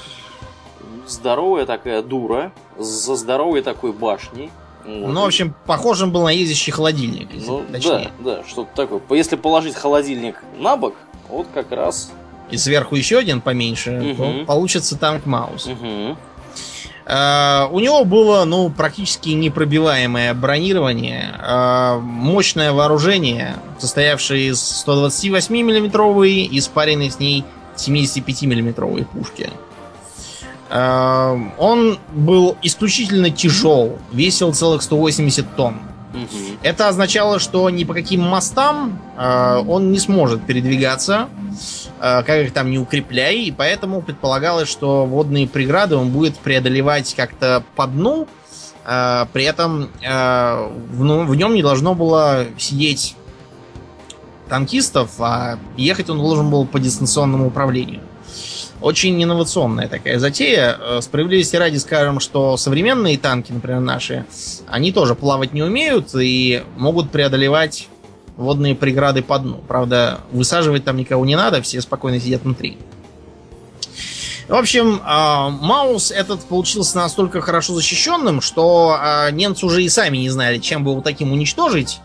[1.07, 4.51] Здоровая такая дура, за здоровой такой башней.
[4.85, 5.11] Вот.
[5.11, 8.11] Ну, в общем, похожим был на ездящий холодильник, ну, точнее.
[8.19, 9.01] Да, да, что-то такое.
[9.17, 10.95] Если положить холодильник на бок,
[11.29, 12.11] вот как раз...
[12.51, 14.15] И сверху еще один поменьше, угу.
[14.15, 15.67] то получится танк Маус.
[15.67, 16.17] Угу.
[17.09, 26.43] Uh, у него было, ну, практически непробиваемое бронирование, uh, мощное вооружение, состоявшее из 128 миллиметровой
[26.43, 27.45] и спаренной с ней
[27.77, 29.49] 75 миллиметровой пушки.
[30.69, 35.79] Uh, он был исключительно тяжел, весил целых 180 тонн.
[36.63, 41.27] Это означало, что ни по каким мостам он не сможет передвигаться
[41.99, 47.13] Э, как их там не укрепляй, и поэтому предполагалось, что водные преграды он будет преодолевать
[47.13, 48.27] как-то по дну,
[48.85, 53.15] э, при этом э, ну, в нем не должно было сидеть
[54.47, 58.01] танкистов, а ехать он должен был по дистанционному управлению.
[58.81, 61.01] Очень инновационная такая затея.
[61.01, 64.25] Справедливости ради скажем, что современные танки, например, наши,
[64.67, 67.89] они тоже плавать не умеют и могут преодолевать
[68.37, 69.61] водные преграды по дну.
[69.67, 72.77] Правда, высаживать там никого не надо, все спокойно сидят внутри.
[74.47, 80.17] В общем, а, Маус этот получился настолько хорошо защищенным, что а, немцы уже и сами
[80.17, 81.99] не знали, чем бы его таким уничтожить.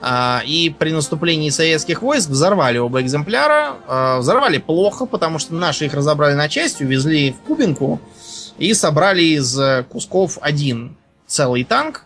[0.00, 4.18] А, и при наступлении советских войск взорвали оба экземпляра.
[4.18, 8.00] Взорвали плохо, потому что наши их разобрали на части, увезли в Кубинку
[8.58, 12.04] и собрали из кусков один целый танк.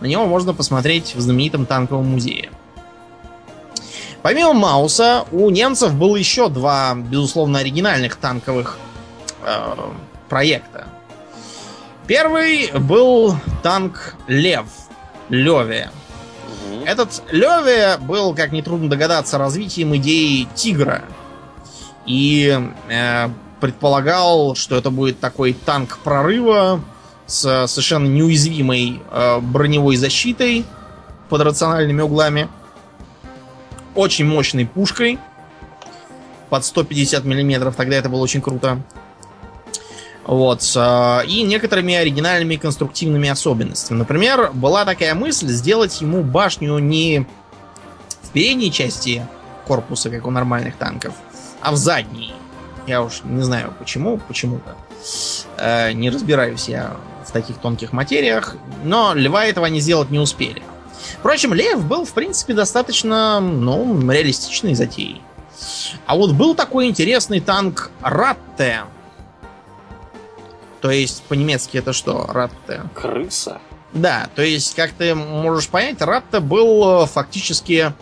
[0.00, 2.50] На него можно посмотреть в знаменитом танковом музее.
[4.22, 8.78] Помимо Мауса, у немцев было еще два, безусловно, оригинальных танковых
[9.44, 9.74] э,
[10.28, 10.86] проекта.
[12.06, 14.66] Первый был танк Лев.
[15.28, 15.90] Леве.
[16.84, 21.02] Этот Леве был, как нетрудно догадаться, развитием идеи Тигра.
[22.06, 23.28] И э,
[23.60, 26.80] предполагал, что это будет такой танк прорыва
[27.26, 30.64] с совершенно неуязвимой э, броневой защитой
[31.28, 32.48] под рациональными углами
[33.94, 35.18] очень мощной пушкой
[36.50, 37.76] под 150 миллиметров.
[37.76, 38.82] Тогда это было очень круто.
[40.24, 40.62] Вот.
[41.26, 43.98] И некоторыми оригинальными конструктивными особенностями.
[43.98, 47.26] Например, была такая мысль сделать ему башню не
[48.22, 49.26] в передней части
[49.66, 51.14] корпуса, как у нормальных танков,
[51.60, 52.34] а в задней.
[52.86, 54.76] Я уж не знаю почему, почему-то.
[55.56, 56.96] Э, не разбираюсь я
[57.26, 60.62] в таких тонких материях, но льва этого они сделать не успели.
[61.18, 65.22] Впрочем, Лев был, в принципе, достаточно, ну, реалистичной затеей.
[66.06, 68.82] А вот был такой интересный танк Ратте.
[70.82, 72.82] То есть, по-немецки это что, Ратте?
[72.92, 73.60] Крыса?
[73.92, 77.92] Да, то есть, как ты можешь понять, Ратте был э, фактически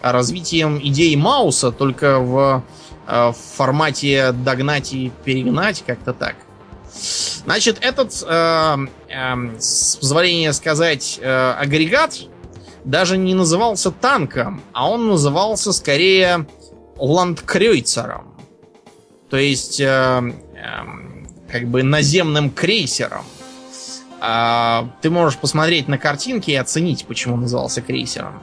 [0.00, 2.64] развитием идеи Мауса, только в,
[3.06, 6.36] э, в формате догнать и перегнать, как-то так.
[7.44, 8.76] Значит, этот, э,
[9.08, 12.20] э, с позволения сказать, э, агрегат
[12.84, 16.46] даже не назывался танком, а он назывался скорее
[16.96, 18.34] ландкрейцером.
[19.28, 21.09] То есть, э, э,
[21.50, 23.24] как бы наземным крейсером.
[24.20, 28.42] А, ты можешь посмотреть на картинки и оценить, почему назывался крейсером.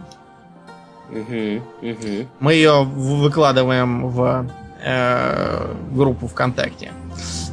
[1.10, 2.28] Угу, угу.
[2.40, 4.50] Мы ее выкладываем в
[4.82, 6.92] э, группу ВКонтакте.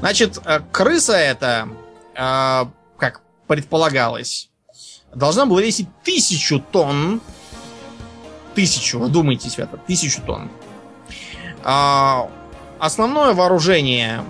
[0.00, 1.68] Значит, э, крыса это,
[2.14, 2.64] э,
[2.96, 4.50] как предполагалось,
[5.14, 7.20] должна была весить тысячу тонн.
[8.54, 10.48] Тысячу, вдумайтесь в это, тысячу тонн.
[11.62, 12.28] А,
[12.78, 14.24] основное вооружение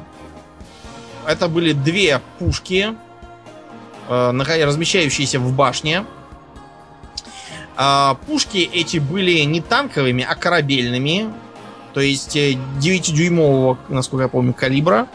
[1.27, 2.95] это были две пушки,
[4.09, 6.05] э, размещающиеся в башне.
[7.77, 11.33] А, пушки эти были не танковыми, а корабельными.
[11.93, 15.09] То есть 9-дюймового, э, насколько я помню, калибра.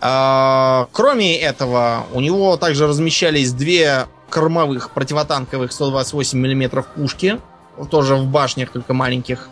[0.00, 7.38] А, кроме этого, у него также размещались две кормовых противотанковых 128 мм пушки,
[7.90, 9.48] тоже в башнях, только маленьких.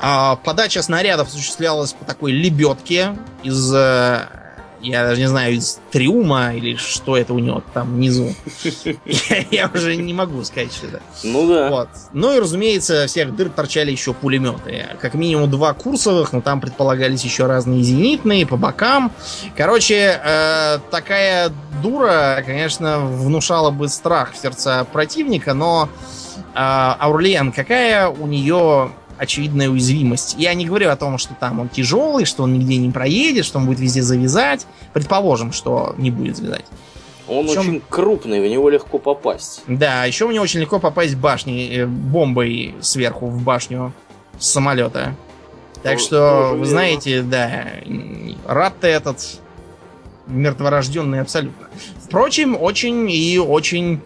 [0.00, 4.26] А подача снарядов осуществлялась по такой лебедке из э,
[4.82, 8.34] я даже не знаю, из триума или что это у него там внизу.
[9.50, 11.00] Я уже не могу сказать, что это.
[11.24, 11.68] Ну да.
[11.70, 11.88] Вот.
[12.12, 14.86] Ну и, разумеется, всех дыр торчали еще пулеметы.
[15.00, 19.12] Как минимум два курсовых, но там предполагались еще разные зенитные по бокам.
[19.56, 21.52] Короче, э, такая
[21.82, 25.88] дура, конечно, внушала бы страх в сердца противника, но
[26.36, 30.34] э, Аурлиен, какая у нее очевидная уязвимость.
[30.38, 33.58] Я не говорю о том, что там он тяжелый, что он нигде не проедет, что
[33.58, 34.66] он будет везде завязать.
[34.94, 36.64] Предположим, что не будет завязать.
[37.28, 39.62] Он В чем- очень крупный, в него легко попасть.
[39.68, 43.92] Да, еще мне очень легко попасть башней, э, бомбой сверху в башню
[44.38, 45.14] с самолета.
[45.82, 47.64] Так То- что, вы знаете, да,
[48.46, 49.18] рад ты этот
[50.26, 51.68] мертворожденный абсолютно.
[52.04, 54.00] Впрочем, очень и очень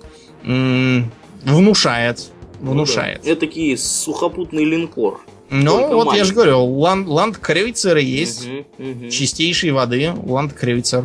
[0.45, 1.11] м,
[1.45, 2.31] внушает.
[2.73, 3.21] Внушает.
[3.23, 3.33] Ну да.
[3.33, 5.21] Этакий сухопутный линкор.
[5.51, 6.35] Ну, только вот я же маленький.
[6.35, 8.47] говорю, ланд, ландкрейцеры есть.
[8.47, 9.11] Мгм, мгм.
[9.11, 11.05] чистейшей воды ландкрейцер.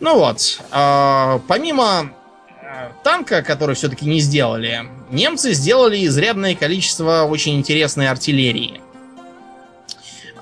[0.00, 2.12] Ну вот, а, помимо
[2.62, 8.80] э, танка, который все-таки не сделали, немцы сделали изрядное количество очень интересной артиллерии.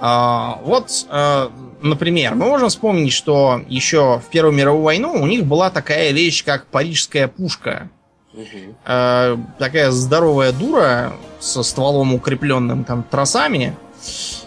[0.00, 1.48] А, вот, э,
[1.82, 6.44] например, мы можем вспомнить, что еще в Первую мировую войну у них была такая вещь,
[6.44, 7.90] как парижская пушка.
[8.84, 13.76] Э, такая здоровая дура со стволом укрепленным там тросами,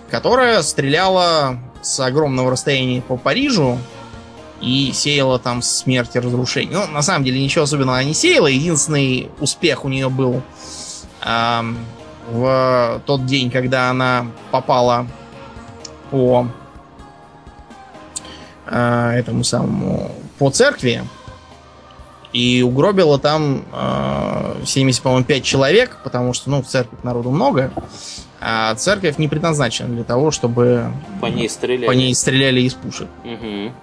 [0.10, 3.80] которая стреляла с огромного расстояния по Парижу
[4.62, 6.78] и сеяла там смерть и разрушение.
[6.78, 8.48] Ну, на самом деле, ничего особенного она не сеяла.
[8.48, 10.44] Единственный успех у нее был
[11.22, 11.78] ам,
[12.30, 15.08] в тот день, когда она попала
[16.12, 16.48] по
[18.68, 21.04] э, этому самому по церкви
[22.34, 27.72] и угробила там э, 70, по-моему, 5 человек, потому что, ну, в церкви народу много,
[28.40, 31.86] а церковь не предназначена для того, чтобы По ней стреляли.
[31.86, 33.08] по ней стреляли из пушек.
[33.24, 33.74] Мгм.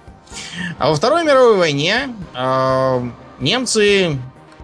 [0.77, 4.17] А во Второй мировой войне э, немцы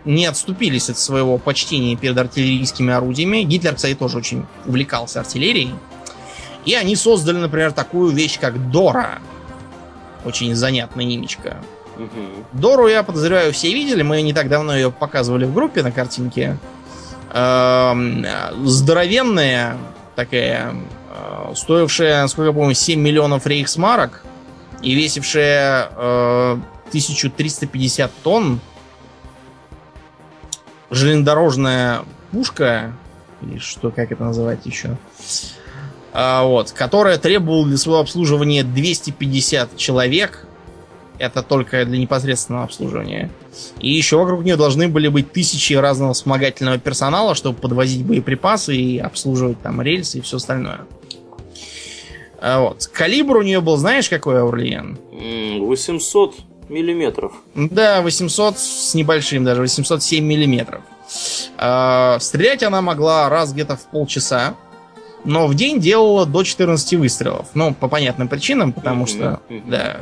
[0.03, 3.41] не отступились от своего почтения перед артиллерийскими орудиями.
[3.41, 5.73] Гитлер, кстати, тоже очень увлекался артиллерией.
[6.65, 9.19] И они создали, например, такую вещь, как Дора.
[10.23, 11.57] Очень занятная немечка.
[11.97, 12.45] Мгм.
[12.53, 14.01] Дору, я подозреваю, все видели.
[14.01, 16.57] Мы не так давно ее показывали в группе на картинке.
[17.33, 19.77] Эм, э, Здоровенная
[20.15, 20.73] такая,
[21.09, 24.23] э, стоившая, насколько я помню, 7 миллионов рейхсмарок
[24.81, 26.57] и весившая э,
[26.89, 28.59] 1350 тонн.
[30.91, 32.93] Железнодорожная пушка,
[33.41, 34.97] или что, как это называть еще,
[36.13, 40.47] а, вот, которая требовала для своего обслуживания 250 человек.
[41.17, 43.29] Это только для непосредственного обслуживания.
[43.79, 48.97] И еще вокруг нее должны были быть тысячи разного вспомогательного персонала, чтобы подвозить боеприпасы и
[48.99, 50.81] обслуживать там рельсы и все остальное.
[52.41, 52.85] А Вот.
[52.87, 54.97] Калибр у нее был, знаешь, какой, Аурлиен?
[55.13, 56.35] М, 800
[56.69, 57.33] миллиметров.
[57.55, 60.81] Да, 800 с небольшим, даже 807 миллиметров.
[61.57, 64.55] А, Стрелять она могла раз где-то в полчаса,
[65.23, 67.47] но в день делала до 14 выстрелов.
[67.53, 70.01] Ну, по понятным причинам, потому что, да,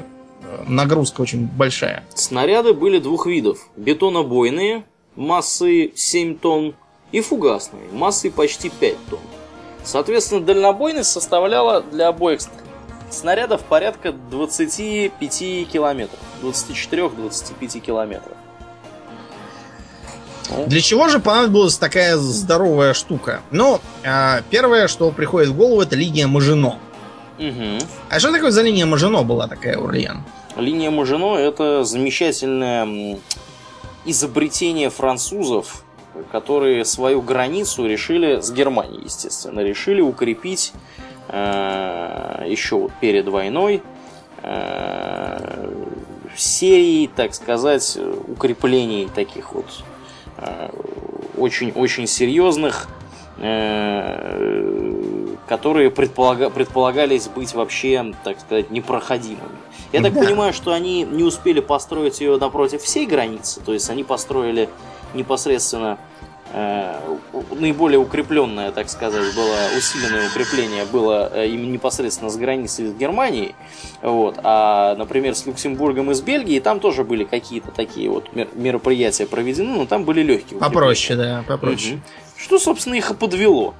[0.68, 2.03] нагрузка очень большая.
[2.14, 3.59] Снаряды были двух видов.
[3.76, 4.84] Бетонобойные,
[5.16, 6.76] массой 7 тонн,
[7.11, 9.20] и фугасные, массой почти 5 тонн.
[9.84, 12.39] Соответственно, дальнобойность составляла для обоих
[13.11, 16.20] снарядов порядка 25 километров.
[16.41, 18.38] 24-25 километров.
[20.49, 23.41] Ну, Для чего же понадобилась такая здоровая штука?
[23.51, 26.78] Ну, а, первое, что приходит в голову, это линия Мажино.
[27.39, 27.80] мгм.
[28.09, 30.24] А что такое за линия Мажино была такая, Урлиен?
[30.55, 33.19] Линия Мажино это замечательное
[34.05, 35.83] изобретение французов,
[36.31, 40.73] которые свою границу решили с Германией, естественно, решили укрепить
[41.29, 43.81] э, еще вот перед войной
[44.43, 45.71] э,
[46.35, 47.97] серией, так сказать,
[48.27, 49.65] укреплений таких вот
[50.37, 50.69] э,
[51.37, 53.02] очень-очень серьезных, э,
[55.47, 59.41] которые предполага- предполагались быть вообще, так сказать, непроходимыми.
[59.91, 60.21] Я так Да.
[60.23, 64.69] понимаю, что они не успели построить ее напротив всей границы, то есть они построили
[65.13, 65.97] непосредственно
[66.55, 66.99] э,
[67.59, 73.55] наиболее укрепленное, так сказать, было усиленное укрепление было э, именно непосредственно с границей с Германией,
[74.03, 78.49] вот, а, например, с Люксембургом и с Бельгией там тоже были какие-то такие вот мер-
[78.53, 80.59] мероприятия проведены, но там были легкие.
[80.59, 81.95] Попроще, да, попроще.
[81.95, 82.03] Мгм.
[82.43, 83.73] Что, собственно, их и подвело.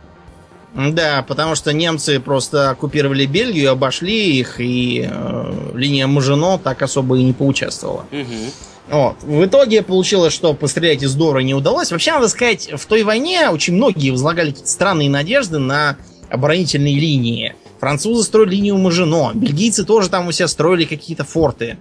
[0.74, 7.18] Да, потому что немцы просто оккупировали Бельгию, обошли их, и э, линия Мажино так особо
[7.18, 8.06] и не поучаствовала.
[8.12, 8.52] Мгм.
[8.90, 9.18] Вот.
[9.22, 11.92] В итоге получилось, что пострелять из Дора не удалось.
[11.92, 15.98] Вообще, надо сказать, в той войне очень многие возлагали какие-то странные надежды на
[16.30, 17.56] оборонительные линии.
[17.80, 19.32] Французы строили линию Мажино.
[19.34, 21.78] Бельгийцы тоже там у себя строили какие-то форты.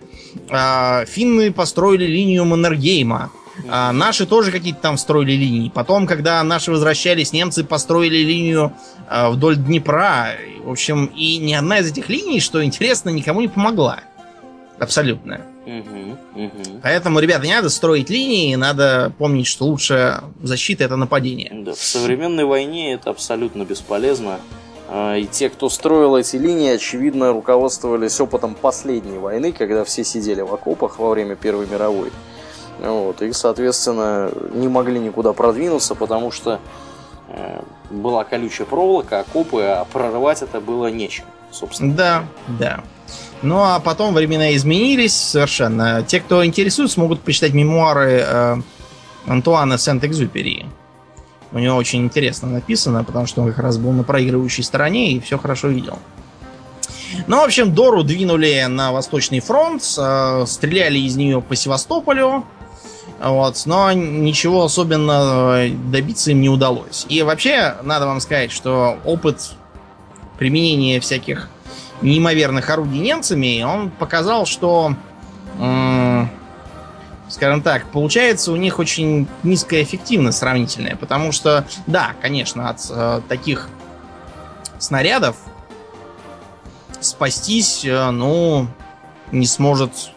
[0.50, 3.30] А, финны построили линию Маннергейма.
[3.68, 5.70] А, наши тоже какие-то там строили линии.
[5.74, 8.72] Потом, когда наши возвращались, немцы построили линию
[9.08, 10.30] а, вдоль Днепра.
[10.64, 14.00] В общем, и ни одна из этих линий, что интересно, никому не помогла.
[14.78, 15.40] Абсолютно.
[15.64, 16.80] Угу, угу.
[16.82, 21.50] Поэтому, ребята, не надо строить линии, надо помнить, что лучшая защита это нападение.
[21.52, 24.40] Да, в современной войне это абсолютно бесполезно.
[24.88, 30.40] А, И те, кто строил эти линии, очевидно, руководствовались опытом последней войны, когда все сидели
[30.40, 32.10] в окопах во время Первой мировой.
[32.82, 36.58] Вот, и, соответственно, не могли никуда продвинуться, потому что
[37.28, 37.60] э,
[37.90, 41.94] была колючая проволока, окопы, а прорывать это было нечем, собственно.
[41.94, 42.24] Да,
[42.58, 42.80] да.
[43.42, 46.02] Ну а потом времена изменились совершенно.
[46.02, 48.56] Те, кто интересуется, могут почитать мемуары э,
[49.26, 50.66] Антуана Сент-Экзюпери.
[51.52, 55.20] У него очень интересно написано, потому что он как раз был на проигрывающей стороне и
[55.20, 56.00] все хорошо видел.
[57.28, 62.44] Ну, в общем, Дору двинули на Восточный фронт, э, стреляли из нее по Севастополю,
[63.22, 67.06] вот, но ничего особенно добиться им не удалось.
[67.08, 69.52] И вообще, надо вам сказать, что опыт
[70.38, 71.48] применения всяких
[72.00, 74.96] неимоверных орудий немцами, он показал, что,
[77.28, 83.20] скажем так, получается у них очень низкая эффективность сравнительная, потому что, да, конечно, от э,
[83.28, 83.68] таких
[84.78, 85.36] снарядов
[87.00, 88.66] спастись, э, ну,
[89.30, 90.11] не сможет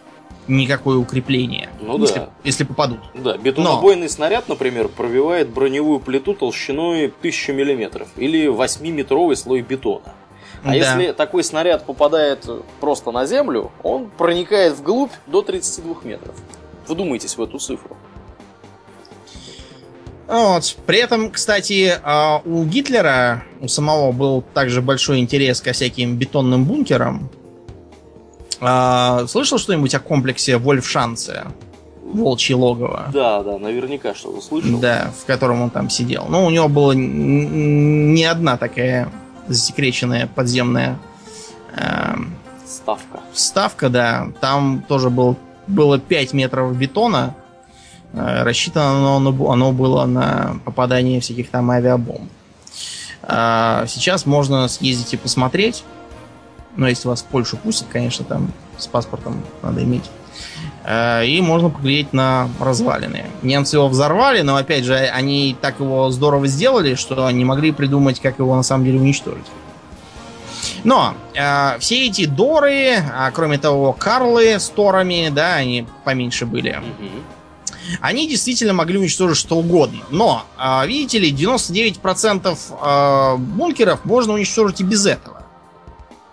[0.48, 1.68] никакое укрепление.
[1.80, 2.30] Ну если, да.
[2.44, 3.00] если попадут.
[3.14, 10.14] Да, бетонобойный снаряд, например, пробивает броневую плиту толщиной 1000 мм или 8-метровый слой бетона.
[10.62, 10.74] А Да.
[10.74, 12.46] если такой снаряд попадает
[12.80, 16.34] просто на землю, он проникает вглубь до 32 метров.
[16.88, 17.96] Вдумайтесь в эту цифру.
[20.26, 20.76] Вот.
[20.86, 26.64] При этом, кстати, а, у Гитлера, у самого был также большой интерес ко всяким бетонным
[26.64, 27.28] бункерам.
[28.60, 31.44] А, Слышал что-нибудь о комплексе Вольфшанце?
[32.02, 33.10] Волчье логово.
[33.12, 34.78] Да, да, наверняка что-то слышал.
[34.78, 36.26] Да, в котором он там сидел.
[36.28, 39.10] Ну, у него была не одна такая
[39.48, 40.98] засекреченная подземная
[41.76, 42.34] эм,
[42.66, 43.20] Ставка.
[43.32, 44.28] вставка, да.
[44.40, 45.36] Там тоже был,
[45.66, 47.34] было 5 метров бетона.
[48.12, 52.30] Э, Рассчитано оно, оно, было на попадание всяких там авиабомб.
[53.22, 55.84] А сейчас можно съездить и посмотреть.
[56.76, 60.04] Но если вас в Польшу пустят, конечно, там с паспортом надо иметь.
[60.84, 63.24] Э, И можно поглядеть на развалины.
[63.42, 68.20] Немцы его взорвали, но опять же, они так его здорово сделали, что не могли придумать,
[68.20, 69.46] как его на самом деле уничтожить.
[70.84, 76.70] Но э, все эти Доры, а кроме того, Карлы с Торами, да, они поменьше были,
[76.78, 77.22] Мгм.
[78.00, 80.00] они действительно могли уничтожить что угодно.
[80.10, 85.35] Но, э, видите ли, 99% э, бункеров можно уничтожить и без этого.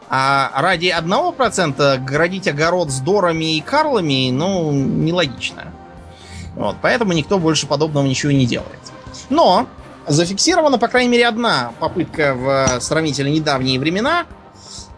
[0.10, 5.66] А ради 1% городить огород с Дорами и Карлами, ну, нелогично.
[6.56, 8.80] Вот, поэтому никто больше подобного ничего не делает.
[9.30, 9.68] Но
[10.08, 14.26] зафиксирована, по крайней мере, одна попытка в сравнительно недавние времена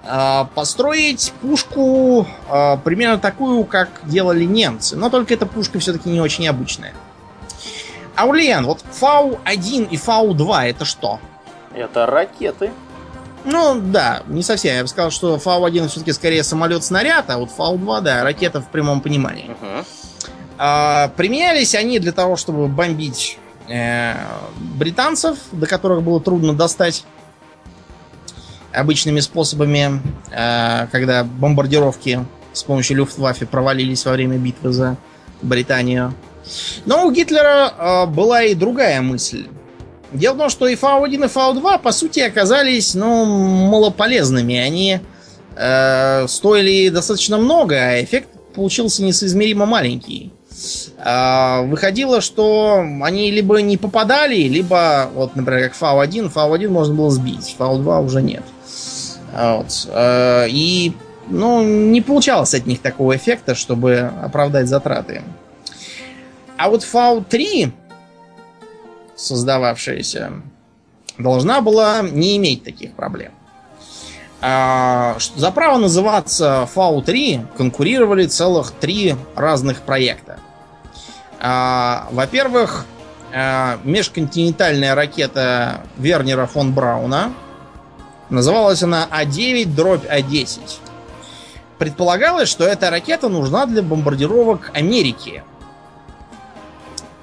[0.03, 4.95] э, построить пушку э, примерно такую, как делали немцы.
[4.97, 6.93] Но только эта пушка все-таки не очень обычная.
[8.15, 11.19] Аурлиен, вот Фау-1 и Фау-2 это что?
[11.73, 12.71] Это ракеты.
[13.45, 14.75] Ну, да, не совсем.
[14.75, 19.01] Я бы сказал, что Фау-1 все-таки скорее самолет-снаряд, а вот Фау-2, да, ракета в прямом
[19.01, 19.55] понимании.
[19.61, 19.85] Мгм.
[20.57, 23.37] А, применялись они для того, чтобы бомбить
[23.67, 24.15] э,
[24.77, 27.05] британцев, до которых было трудно достать
[28.71, 34.97] обычными способами, э, когда бомбардировки с помощью Люфтваффе провалились во время битвы за
[35.41, 36.13] Британию.
[36.85, 39.47] Но у Гитлера э, была и другая мысль.
[40.15, 44.55] Дело в том, что и Фау-1, и Фау-2, по сути, оказались, ну, малополезными.
[44.55, 44.99] Они
[45.55, 50.31] э, стоили достаточно много, а эффект получился несоизмеримо маленький.
[50.97, 57.11] А, Выходило, что они либо не попадали, либо, вот, например, как Фау-1, Фау-1 можно было
[57.11, 58.43] сбить, Фау-2 уже нет.
[59.33, 59.87] А, Вот.
[59.89, 60.93] Э, И,
[61.27, 65.21] ну, не получалось от них такого эффекта, чтобы оправдать затраты.
[66.57, 67.71] А вот Фау-3,
[69.15, 70.33] создававшаяся,
[71.17, 73.31] должна была не иметь таких проблем.
[74.41, 80.39] А, за право называться Фау-3 конкурировали целых три разных проекта.
[81.39, 82.85] А, Во-первых,
[83.33, 87.33] а, межконтинентальная ракета Вернера фон Брауна.
[88.29, 90.59] Называлась она А9 дробь А10.
[91.77, 95.43] Предполагалось, что эта ракета нужна для бомбардировок Америки.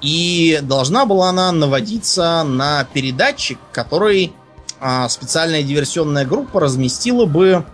[0.03, 4.33] И должна была она наводиться на передатчик, который
[4.81, 7.65] а, специальная диверсионная группа разместила бы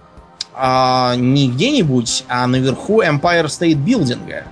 [0.53, 4.43] а, не где-нибудь, а наверху Empire State Building.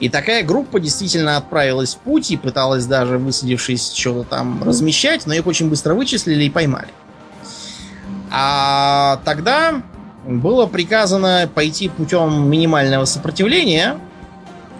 [0.00, 5.34] И такая группа действительно отправилась в путь и пыталась даже, высадившись, что-то там размещать, но
[5.34, 6.88] их очень быстро вычислили и поймали.
[8.32, 9.82] А тогда
[10.26, 14.00] было приказано пойти путем минимального сопротивления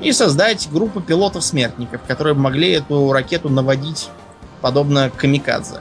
[0.03, 4.09] и создать группу пилотов-смертников, которые могли эту ракету наводить
[4.61, 5.81] подобно камикадзе.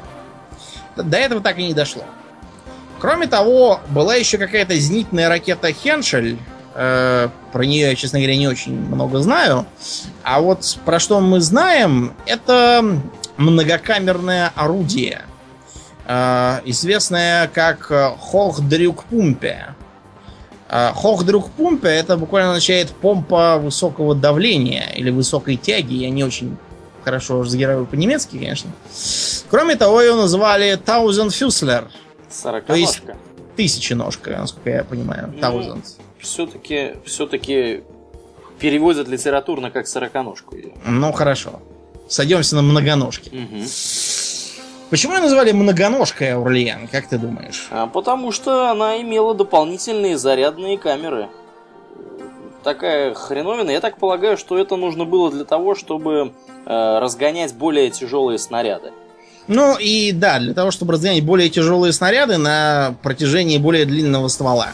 [0.96, 2.04] До этого так и не дошло.
[3.00, 6.38] Кроме того, была еще какая-то зенитная ракета Хеншель.
[6.76, 9.66] Э, про нее я, честно говоря, не очень много знаю.
[10.24, 13.02] А вот про что мы знаем, это
[13.38, 15.24] многокамерное орудие,
[16.06, 19.76] э, известное как Хохдрюкпумпе.
[20.72, 25.96] Э, Хохдрюкпумпе это буквально означает помпа высокого давления или высокой тяги.
[25.96, 26.58] Я не очень
[27.04, 28.72] хорошо разговариваю по-немецки, конечно.
[29.50, 31.90] Кроме того, ее называли Thousand Fusler.
[32.66, 33.02] То есть
[33.58, 35.34] тысяченожка, насколько я понимаю.
[35.36, 35.84] Ну, Thousand.
[36.20, 37.84] Все-таки все-таки
[38.58, 40.56] переводят литературно как сороконожку.
[40.86, 41.60] Ну, хорошо.
[42.08, 43.30] Сойдемся на многоножки.
[43.30, 43.64] Угу.
[44.92, 47.70] Почему ее назвали многоножкой Аурлиен, как ты думаешь?
[47.72, 51.30] А, потому что она имела дополнительные зарядные камеры.
[52.62, 53.72] Такая хреновина.
[53.72, 56.34] Я так полагаю, что это нужно было для того, чтобы
[56.66, 58.92] э, разгонять более тяжелые снаряды.
[59.48, 64.74] Ну и да, для того, чтобы разгонять более тяжелые снаряды на протяжении более длинного ствола.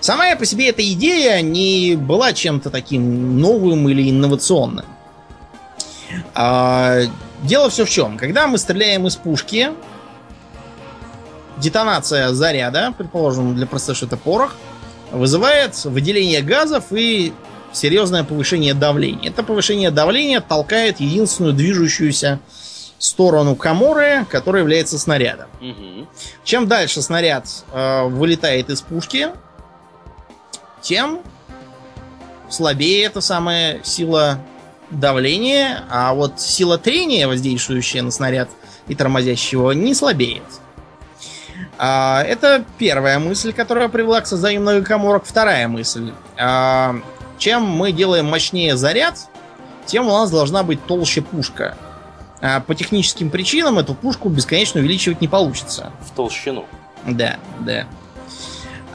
[0.00, 4.86] Сама по себе эта идея не была чем-то таким новым или инновационным.
[6.34, 7.00] А,
[7.42, 8.18] дело все в чем.
[8.18, 9.70] Когда мы стреляем из пушки,
[11.58, 14.54] детонация заряда, предположим, для простоты это порох,
[15.10, 17.32] вызывает выделение газов и
[17.72, 19.30] серьезное повышение давления.
[19.30, 22.40] Это повышение давления толкает единственную движущуюся
[22.98, 25.48] сторону Каморы, которая является снарядом.
[25.60, 26.08] Угу.
[26.44, 29.28] Чем дальше снаряд э, вылетает из пушки,
[30.80, 31.20] тем
[32.48, 34.38] слабее эта самая сила
[34.90, 38.48] давления, а вот сила трения, воздействующая на снаряд
[38.88, 40.44] и тормозящего, не слабеет.
[41.78, 45.24] А, это первая мысль, которая привела к созданию многокоморок.
[45.24, 46.12] Вторая мысль.
[46.38, 46.96] А,
[47.38, 49.28] чем мы делаем мощнее заряд,
[49.84, 51.76] тем у нас должна быть толще пушка.
[52.40, 55.92] А по техническим причинам эту пушку бесконечно увеличивать не получится.
[56.00, 56.66] В толщину.
[57.06, 57.86] Да, да.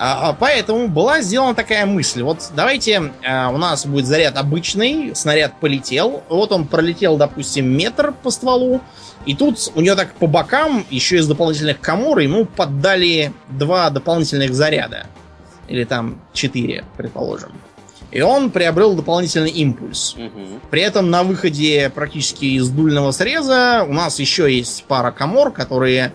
[0.03, 2.23] А, а поэтому была сделана такая мысль.
[2.23, 6.23] Вот давайте а, у нас будет заряд обычный, снаряд полетел.
[6.27, 8.81] Вот он пролетел, допустим, метр по стволу.
[9.27, 14.55] И тут у нее так по бокам, еще из дополнительных комор, ему поддали два дополнительных
[14.55, 15.05] заряда.
[15.67, 17.51] Или там четыре, предположим.
[18.09, 20.15] И он приобрел дополнительный импульс.
[20.15, 20.61] Угу.
[20.71, 26.11] При этом на выходе практически из дульного среза у нас еще есть пара комор, которые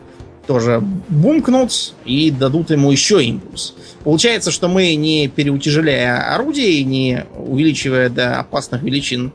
[0.47, 3.75] тоже бумкнут и дадут ему еще импульс.
[4.05, 9.33] Получается, что мы не переутяжеляя орудие, не увеличивая до опасных величин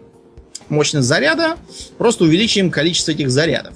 [0.69, 1.57] мощность заряда,
[1.97, 3.73] просто увеличиваем количество этих зарядов,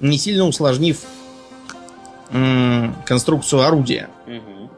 [0.00, 0.98] не сильно усложнив
[2.30, 4.08] м- конструкцию орудия.
[4.26, 4.70] Угу.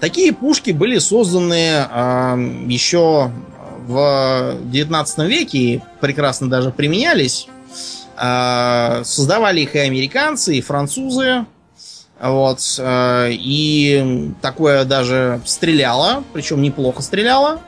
[0.00, 3.30] Такие пушки были созданы э, еще
[3.86, 7.48] в 19 веке и прекрасно даже применялись.
[8.16, 11.44] Э, создавали их и американцы, и французы.
[12.20, 12.60] Вот.
[12.78, 17.60] Э, и такое даже стреляло, причем неплохо стреляло.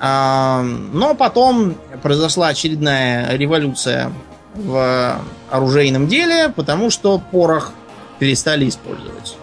[0.00, 4.12] Э, но потом произошла очередная революция
[4.54, 5.20] в
[5.50, 7.72] оружейном деле, потому что порох
[8.18, 9.36] перестали использовать.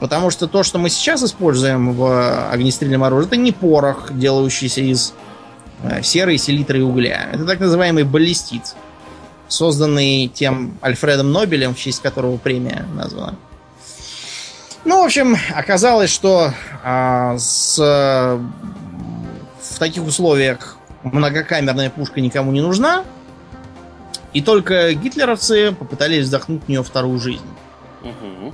[0.00, 5.14] Потому что то, что мы сейчас используем в огнестрельном оружии, это не порох, делающийся из
[5.82, 7.28] э, серы, селитры и угля.
[7.32, 8.74] Это так называемый баллистит,
[9.48, 13.36] созданный тем Альфредом Нобелем, в честь которого премия названа.
[14.84, 16.52] Ну, в общем, оказалось, что
[16.84, 23.04] а, с, в таких условиях многокамерная пушка никому не нужна.
[24.32, 27.46] И только гитлеровцы попытались вдохнуть в нее вторую жизнь.
[28.02, 28.52] Угу.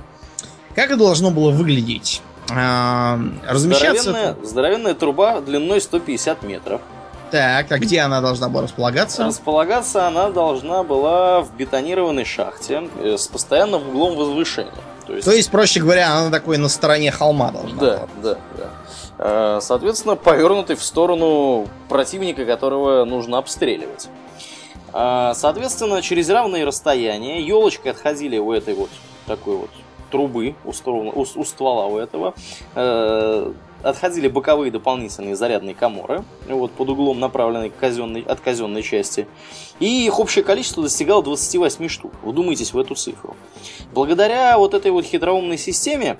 [0.75, 2.21] Как это должно было выглядеть?
[2.51, 4.09] А, размещаться...
[4.09, 6.81] Здоровенная, здоровенная труба длиной 150 метров.
[7.33, 9.25] Так, а где она должна была располагаться?
[9.25, 14.71] Располагаться она должна была в бетонированной шахте э, с постоянным углом возвышения.
[15.07, 18.07] То есть, То есть проще говоря, она такой на стороне холма должна да, была.
[18.21, 18.69] Да, да.
[19.17, 24.09] А, соответственно, повернутый в сторону противника, которого нужно обстреливать.
[24.91, 28.91] А, соответственно, через равные расстояния елочкой отходили у этой вот
[29.25, 29.71] такой вот
[30.11, 32.35] трубы у, струн, у, у ствола у этого.
[33.83, 39.27] Отходили боковые дополнительные зарядные коморы, вот, под углом направленной казенной, от казенной части,
[39.79, 42.13] и их общее количество достигало 28 штук.
[42.23, 43.35] Вдумайтесь в эту цифру.
[43.93, 46.17] Благодаря вот этой вот хитроумной системе,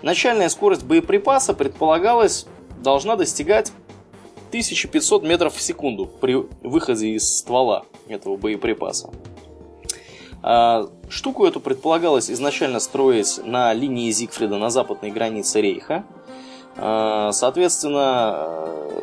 [0.00, 2.46] начальная скорость боеприпаса предполагалась
[2.82, 3.72] должна достигать
[4.48, 9.10] 1500 метров в секунду при выходе из ствола этого боеприпаса.
[10.42, 16.04] А, штуку эту предполагалось изначально строить на линии Зигфрида на западной границе Рейха.
[16.76, 19.00] А, соответственно, э,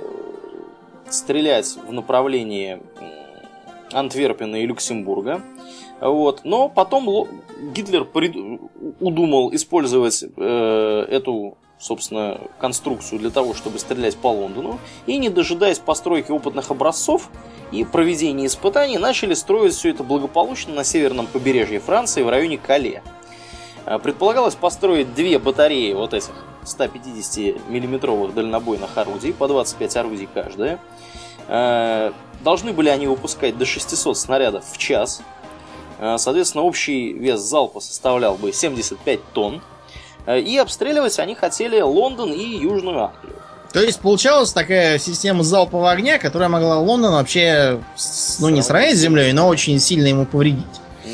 [1.09, 2.81] стрелять в направлении
[3.91, 5.41] Антверпена и Люксембурга.
[6.01, 6.41] Вот.
[6.43, 7.27] Но потом
[7.73, 8.07] Гитлер
[8.99, 15.79] удумал использовать э, эту собственно, конструкцию для того, чтобы стрелять по Лондону, и, не дожидаясь
[15.79, 17.29] постройки опытных образцов
[17.71, 23.01] и проведения испытаний, начали строить все это благополучно на северном побережье Франции в районе Кале.
[23.85, 26.33] А, предполагалось построить две батареи вот этих
[26.65, 30.79] 150 миллиметровых дальнобойных орудий, по 25 орудий каждая.
[31.47, 32.13] А,
[32.43, 35.21] должны были они выпускать до 600 снарядов в час.
[35.99, 39.61] А, соответственно, общий вес залпа составлял бы 75 тонн.
[40.25, 43.35] Э, и обстреливать они хотели Лондон и Южную Англию.
[43.73, 47.79] То есть получалась такая система залпового огня, которая могла Лондон вообще,
[48.39, 50.65] ну не сравнить с землей, но очень сильно ему повредить.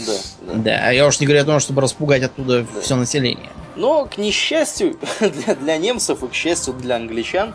[0.05, 0.53] Да, да.
[0.53, 2.81] Да, я уж не говорю о том, чтобы распугать оттуда да.
[2.81, 3.49] все население.
[3.75, 7.53] Но, к несчастью для, для немцев и к счастью для англичан,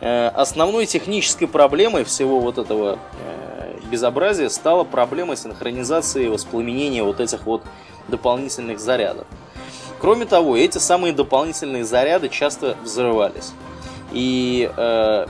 [0.00, 7.44] э, основной технической проблемой всего вот этого э, безобразия стала проблема синхронизации воспламенения вот этих
[7.44, 7.62] вот
[8.08, 9.26] дополнительных зарядов.
[10.00, 13.52] Кроме того, эти самые дополнительные заряды часто взрывались.
[14.12, 15.26] И, э,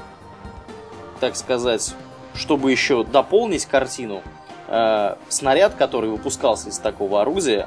[1.21, 1.95] так сказать,
[2.35, 4.23] чтобы еще дополнить картину,
[4.69, 7.67] э, снаряд, который выпускался из такого орудия,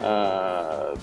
[0.00, 0.94] э,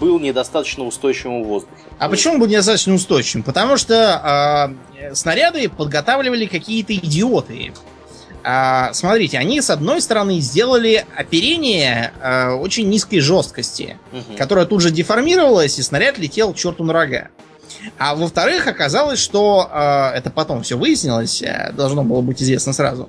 [0.00, 1.82] был недостаточно устойчивым в воздухе.
[1.98, 3.42] А почему был недостаточно устойчивым?
[3.42, 7.72] Потому что э, снаряды подготавливали какие-то идиоты.
[8.44, 14.36] А, смотрите, они с одной стороны сделали оперение а, очень низкой жесткости, угу.
[14.36, 17.28] которая тут же деформировалась, и снаряд летел к черту на рога.
[17.98, 23.08] А во-вторых, оказалось, что а, это потом все выяснилось, а, должно было быть известно сразу.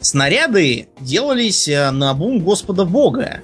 [0.00, 3.42] Снаряды делались а, на бум Господа Бога.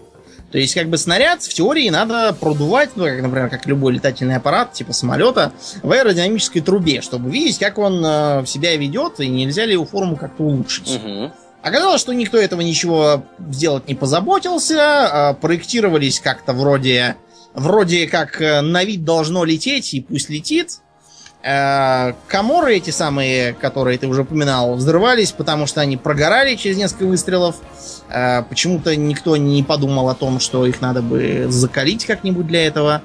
[0.55, 4.37] То есть, как бы снаряд в теории надо продувать, ну, как, например, как любой летательный
[4.37, 5.53] аппарат, типа самолета,
[5.83, 10.15] в аэродинамической трубе, чтобы видеть, как он э, себя ведет, и нельзя ли его форму
[10.15, 11.01] как-то улучшить.
[11.03, 11.33] Угу.
[11.61, 14.77] Оказалось, что никто этого ничего сделать не позаботился.
[14.77, 17.17] Э, проектировались как-то вроде,
[17.55, 20.79] вроде как э, на вид должно лететь, и пусть летит.
[21.47, 27.05] Э, коморы эти самые, которые ты уже упоминал, взрывались, потому что они прогорали через несколько
[27.05, 27.57] выстрелов.
[28.09, 33.03] Э, почему-то никто не подумал о том, что их надо бы закалить как-нибудь для этого.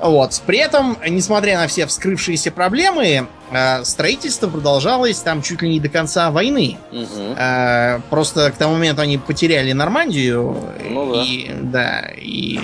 [0.00, 0.42] Вот.
[0.46, 5.88] При этом, несмотря на все вскрывшиеся проблемы, э, строительство продолжалось там чуть ли не до
[5.88, 6.76] конца войны.
[6.90, 8.02] Угу.
[8.10, 10.56] Просто к тому моменту они потеряли Нормандию.
[10.90, 11.22] Ну, да.
[11.22, 12.58] И, да, и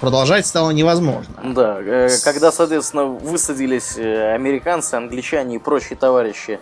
[0.00, 1.34] продолжать стало невозможно.
[1.42, 6.60] Да, э, когда, соответственно, высадились э, американцы, англичане и прочие товарищи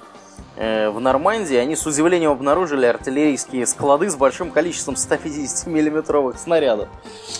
[0.56, 6.89] в Нормандии, они с удивлением обнаружили артиллерийские склады с большим количеством 150-миллиметровых снарядов.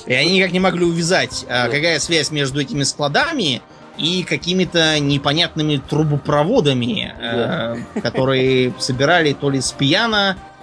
[0.05, 1.65] И они никак не могли увязать, да.
[1.65, 3.63] какая связь между этими складами
[3.97, 7.77] и какими-то непонятными трубопроводами, да.
[8.03, 10.56] которые собирали то ли с пьяна, Э,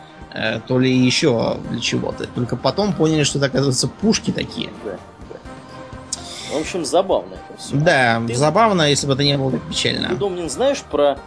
[0.67, 2.27] то ли еще для чего-то.
[2.27, 4.69] Только потом поняли, что это, оказывается, пушки такие.
[4.83, 4.97] Да,
[5.29, 6.55] да.
[6.55, 7.75] В общем, забавно это все.
[7.75, 10.09] Да, ты, забавно, если бы это не было так печально.
[10.09, 11.17] Ты, Домнин, знаешь про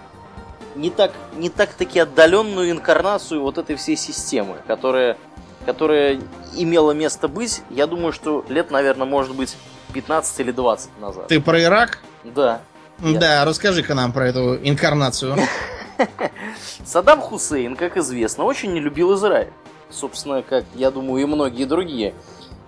[0.75, 5.17] не так, не так таки отдаленную инкарнацию вот этой всей системы, которая,
[5.65, 6.21] которая
[6.55, 9.57] имела место быть, я думаю, что лет, наверное, может быть
[9.93, 11.29] 15 или 20 назад.
[11.29, 12.01] Ты про Ирак?
[12.25, 12.61] Да.
[12.99, 15.37] Да, расскажи-ка нам про эту инкарнацию.
[16.85, 19.53] Саддам Хусейн, как известно, очень не любил Израиль.
[19.91, 22.15] Собственно, как, я думаю, и многие другие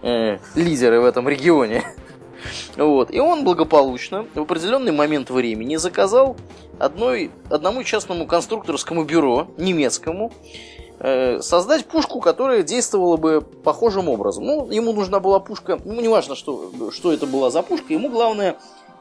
[0.03, 1.85] э, лидеры в этом регионе.
[2.77, 3.11] Вот.
[3.11, 6.37] И он благополучно в определенный момент времени заказал
[6.79, 10.33] одной, одному частному конструкторскому бюро, немецкому,
[11.01, 14.45] э, создать пушку, которая действовала бы похожим образом.
[14.45, 18.57] Ну, ему нужна была пушка, ну, неважно, что, что это была за пушка, ему главное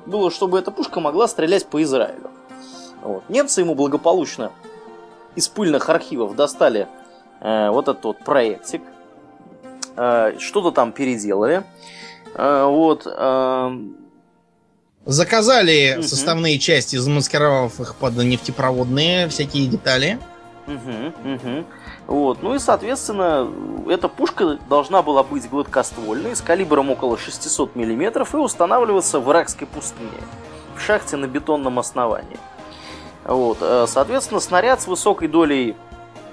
[0.06, 2.32] было, чтобы эта пушка могла стрелять по Израилю.
[3.02, 3.30] Вот.
[3.30, 4.52] Немцы ему благополучно
[5.36, 6.88] из пыльных архивов достали
[7.42, 8.82] э, вот этот вот проектик,
[9.96, 11.64] э, что-то там переделали.
[12.36, 13.04] Э, вот.
[13.06, 13.72] Э,
[15.06, 16.04] Заказали угу.
[16.04, 20.20] составные части, замаскировав их под нефтепроводные всякие детали.
[20.68, 21.66] Угу, угу.
[22.08, 22.44] Вот.
[22.44, 23.50] Ну и, соответственно,
[23.90, 29.68] эта пушка должна была быть гладкоствольной, с калибром около 600 мм и устанавливаться в иракской
[29.68, 30.10] пустыне.
[30.78, 32.38] шахте на бетонном основании.
[33.28, 33.58] Вот.
[33.62, 35.76] Э, соответственно, снаряд с высокой долей,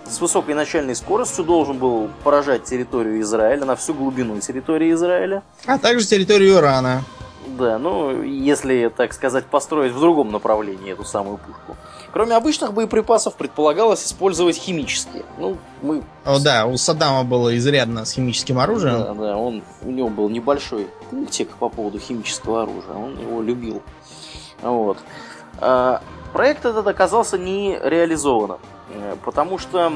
[0.06, 5.42] с высокой начальной скоростью должен был поражать территорию Израиля на всю глубину территории Израиля.
[5.66, 7.02] А также территорию Ирана.
[7.46, 11.76] Да, ну, если, так сказать, построить в другом направлении эту самую пушку.
[12.12, 15.24] Кроме обычных боеприпасов, предполагалось использовать химические.
[15.38, 16.02] Ну, мы...
[16.24, 18.98] О, да, у Саддама было изрядно с химическим оружием.
[18.98, 22.94] Да, да, он, у него был небольшой пунктик по поводу химического оружия.
[22.94, 23.82] Он его любил.
[24.62, 24.98] Вот.
[25.58, 26.00] А,
[26.34, 28.58] проект этот оказался не реализованным.
[28.90, 29.92] Э, потому что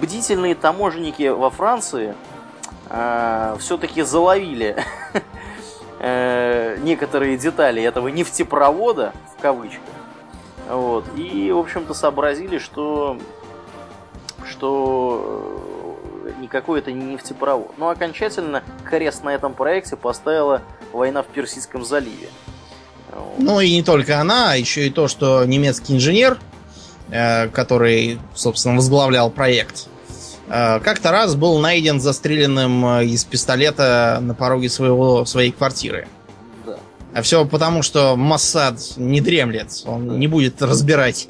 [0.00, 2.14] бдительные таможенники во Франции
[2.88, 4.76] а, все-таки заловили
[5.98, 9.82] э, некоторые детали этого нефтепровода, в кавычках,
[10.68, 13.18] вот, и, в общем-то, сообразили, что,
[14.44, 17.76] что э, никакой это не нефтепровод.
[17.78, 20.62] Но окончательно крест на этом проекте поставила
[20.92, 22.28] война в Персидском заливе.
[23.38, 26.38] Ну и не только она, а еще и то, что немецкий инженер,
[27.10, 29.88] э, который, собственно, возглавлял проект,
[30.50, 36.08] Э, как-то раз был найден застреленным э, из пистолета на пороге своего, своей квартиры.
[36.66, 36.76] Да.
[37.14, 39.68] А все потому, что Массад не дремлет.
[39.86, 40.14] Он да.
[40.16, 41.28] не будет разбирать.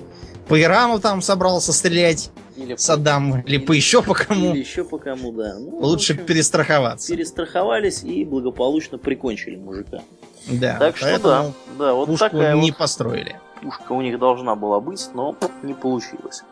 [0.49, 2.31] По Ирану там собрался стрелять.
[2.57, 3.49] Или Саддам, по...
[3.49, 4.53] или по еще по кому.
[4.53, 5.57] Или еще по кому, да.
[5.59, 7.13] Ну, Лучше общем, перестраховаться.
[7.13, 10.03] Перестраховались и благополучно прикончили мужика.
[10.49, 10.77] Да.
[10.79, 13.37] Так что да, да, вот пушку такая не вот построили.
[13.63, 16.43] Пушка у них должна была быть, но не получилось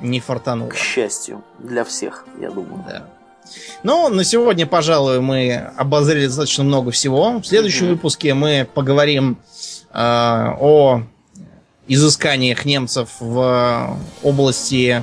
[0.00, 0.68] не фартануло.
[0.68, 2.84] К счастью, для всех, я думаю.
[2.86, 3.04] Да.
[3.82, 7.38] Ну, на сегодня, пожалуй, мы обозрели достаточно много всего.
[7.38, 7.90] В следующем mm-hmm.
[7.90, 9.38] выпуске мы поговорим
[9.90, 11.02] э, о
[11.86, 15.02] изысканиях немцев в области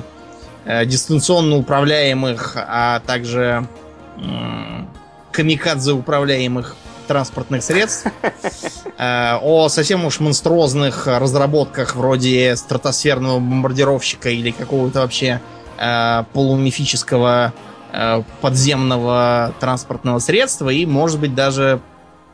[0.84, 3.68] дистанционно управляемых, а также
[4.16, 4.84] э,
[5.32, 6.76] камикадзе управляемых
[7.06, 8.08] транспортных средств,
[8.98, 15.40] э, о совсем уж монструозных разработках вроде стратосферного бомбардировщика или какого-то вообще
[15.78, 17.52] э, полумифического
[17.92, 20.70] э, подземного транспортного средства.
[20.70, 21.80] И, может быть, даже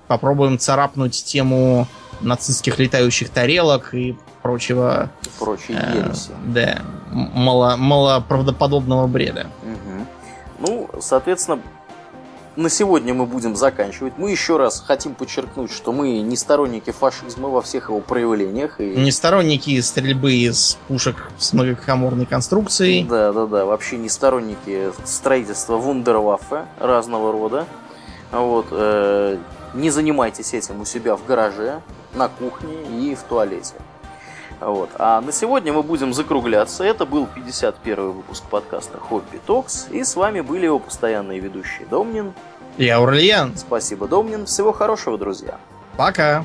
[0.09, 1.87] попробуем царапнуть тему
[2.21, 5.11] нацистских летающих тарелок и прочего...
[5.39, 6.13] Прочие э,
[6.47, 9.47] Да, мало, малоправдоподобного бреда.
[9.63, 10.07] Угу.
[10.67, 11.61] Ну, соответственно,
[12.57, 14.15] на сегодня мы будем заканчивать.
[14.19, 18.81] Мы еще раз хотим подчеркнуть, что мы не сторонники фашизма во всех его проявлениях.
[18.81, 18.95] И...
[18.97, 23.05] Не сторонники стрельбы из пушек с многокоморной конструкцией.
[23.05, 23.65] Да, да, да.
[23.65, 27.67] Вообще не сторонники строительства вундерваффе разного рода.
[28.31, 28.67] Вот.
[28.71, 29.39] Э,
[29.75, 31.81] не занимайтесь этим у себя в гараже,
[32.15, 33.75] на кухне и в туалете.
[34.65, 34.91] Вот.
[34.99, 36.85] А на сегодня мы будем закругляться.
[36.85, 39.89] Это был 51 выпуск подкаста Хобби Токс.
[39.91, 42.33] И с вами были его постоянные ведущие Домнин
[42.79, 43.57] и Аурлиен.
[43.57, 44.47] Спасибо, Домнин.
[44.47, 45.59] Всего хорошего, друзья.
[45.97, 46.45] Пока.